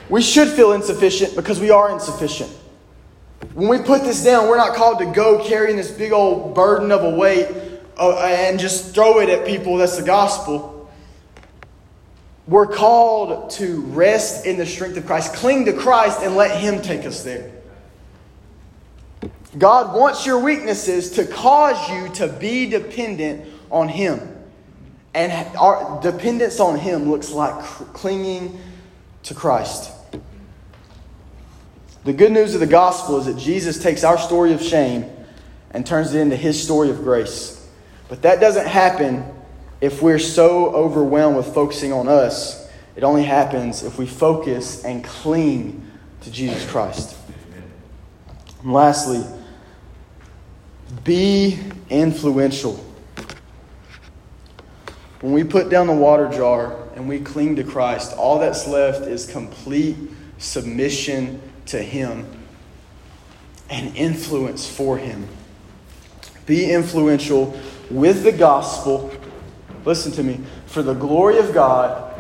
we 0.09 0.21
should 0.21 0.49
feel 0.49 0.73
insufficient 0.73 1.35
because 1.37 1.61
we 1.61 1.71
are 1.71 1.93
insufficient. 1.93 2.51
When 3.55 3.69
we 3.69 3.79
put 3.79 4.03
this 4.03 4.25
down, 4.25 4.49
we're 4.49 4.57
not 4.57 4.75
called 4.75 4.99
to 4.99 5.07
go 5.07 5.45
carrying 5.45 5.77
this 5.77 5.91
big 5.91 6.13
old 6.13 6.55
burden 6.55 6.91
of 6.91 7.05
a 7.05 7.11
weight 7.11 7.49
uh, 7.97 8.19
and 8.19 8.59
just 8.59 8.95
throw 8.95 9.21
it 9.21 9.29
at 9.29 9.47
people. 9.47 9.77
That's 9.77 9.97
the 9.97 10.05
gospel. 10.05 10.74
We're 12.47 12.67
called 12.67 13.51
to 13.53 13.81
rest 13.83 14.45
in 14.45 14.59
the 14.59 14.67
strength 14.67 14.97
of 14.97 15.07
Christ, 15.07 15.35
cling 15.35 15.65
to 15.65 15.73
Christ, 15.73 16.21
and 16.23 16.37
let 16.37 16.61
Him 16.61 16.83
take 16.83 17.07
us 17.07 17.23
there. 17.23 17.51
God 19.57 19.95
wants 19.95 20.27
your 20.27 20.41
weaknesses 20.41 21.13
to 21.13 21.27
cause 21.27 21.89
you 21.89 22.09
to 22.15 22.29
be 22.29 22.69
dependent 22.69 23.49
on 23.71 23.89
Him. 23.89 24.21
And 25.15 25.57
our 25.57 26.03
dependence 26.03 26.61
on 26.61 26.79
Him 26.79 27.11
looks 27.11 27.31
like 27.31 27.63
clinging 27.95 28.59
to 29.23 29.35
Christ. 29.35 29.93
The 32.05 32.13
good 32.13 32.33
news 32.33 32.53
of 32.53 32.61
the 32.61 32.67
gospel 32.67 33.19
is 33.19 33.27
that 33.27 33.39
Jesus 33.39 33.83
takes 33.83 34.05
our 34.05 34.19
story 34.19 34.53
of 34.53 34.63
shame 34.63 35.11
and 35.71 35.87
turns 35.87 36.13
it 36.13 36.21
into 36.21 36.37
His 36.37 36.63
story 36.63 36.91
of 36.91 36.99
grace. 36.99 37.67
But 38.09 38.23
that 38.23 38.41
doesn't 38.41 38.67
happen 38.67 39.25
if 39.85 40.01
we're 40.01 40.19
so 40.19 40.75
overwhelmed 40.75 41.37
with 41.37 41.53
focusing 41.53 41.93
on 41.93 42.09
us. 42.09 42.71
It 42.97 43.05
only 43.05 43.23
happens 43.23 43.83
if 43.83 43.99
we 43.99 44.07
focus 44.07 44.83
and 44.83 45.05
cling 45.05 45.87
to 46.23 46.31
Jesus 46.31 46.67
Christ. 46.71 47.15
And 48.63 48.73
lastly, 48.73 49.23
be 51.05 51.59
influential. 51.91 52.83
When 55.21 55.35
we 55.35 55.45
put 55.45 55.69
down 55.69 55.87
the 55.87 55.93
water 55.93 56.31
jar 56.31 56.79
and 56.95 57.07
we 57.07 57.21
cling 57.21 57.57
to 57.57 57.63
Christ, 57.63 58.17
all 58.17 58.39
that's 58.39 58.67
left 58.67 59.03
is 59.03 59.27
complete 59.27 59.97
submission 60.39 61.43
to 61.67 61.83
Him 61.83 62.27
and 63.69 63.95
influence 63.95 64.67
for 64.67 64.97
Him. 64.97 65.29
Be 66.47 66.73
influential 66.73 67.61
with 67.91 68.23
the 68.23 68.33
gospel. 68.33 69.13
Listen 69.85 70.13
to 70.13 70.23
me. 70.23 70.41
For 70.67 70.83
the 70.83 70.95
glory 70.95 71.39
of 71.39 71.53
God, 71.53 72.15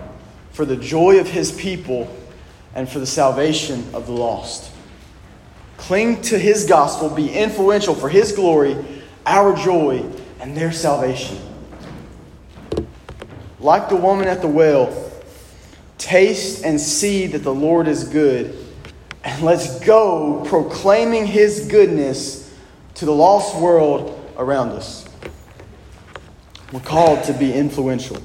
for 0.52 0.64
the 0.64 0.76
joy 0.76 1.18
of 1.18 1.28
His 1.28 1.52
people, 1.52 2.14
and 2.74 2.88
for 2.88 2.98
the 2.98 3.06
salvation 3.06 3.84
of 3.94 4.06
the 4.06 4.12
lost. 4.12 4.70
Cling 5.76 6.22
to 6.22 6.38
His 6.38 6.66
gospel, 6.66 7.08
be 7.08 7.30
influential 7.30 7.94
for 7.94 8.08
His 8.08 8.32
glory, 8.32 8.76
our 9.26 9.56
joy, 9.56 10.04
and 10.40 10.56
their 10.56 10.72
salvation 10.72 11.38
like 13.64 13.88
the 13.88 13.96
woman 13.96 14.28
at 14.28 14.42
the 14.42 14.46
well, 14.46 15.10
taste 15.96 16.64
and 16.64 16.78
see 16.78 17.26
that 17.28 17.38
the 17.38 17.54
Lord 17.54 17.88
is 17.88 18.04
good. 18.04 18.54
And 19.24 19.42
let's 19.42 19.80
go 19.80 20.44
proclaiming 20.44 21.26
his 21.26 21.66
goodness 21.66 22.54
to 22.96 23.06
the 23.06 23.14
lost 23.14 23.56
world 23.56 24.20
around 24.36 24.68
us. 24.72 25.03
We're 26.74 26.80
called 26.80 27.22
to 27.26 27.32
be 27.32 27.52
influential. 27.54 28.20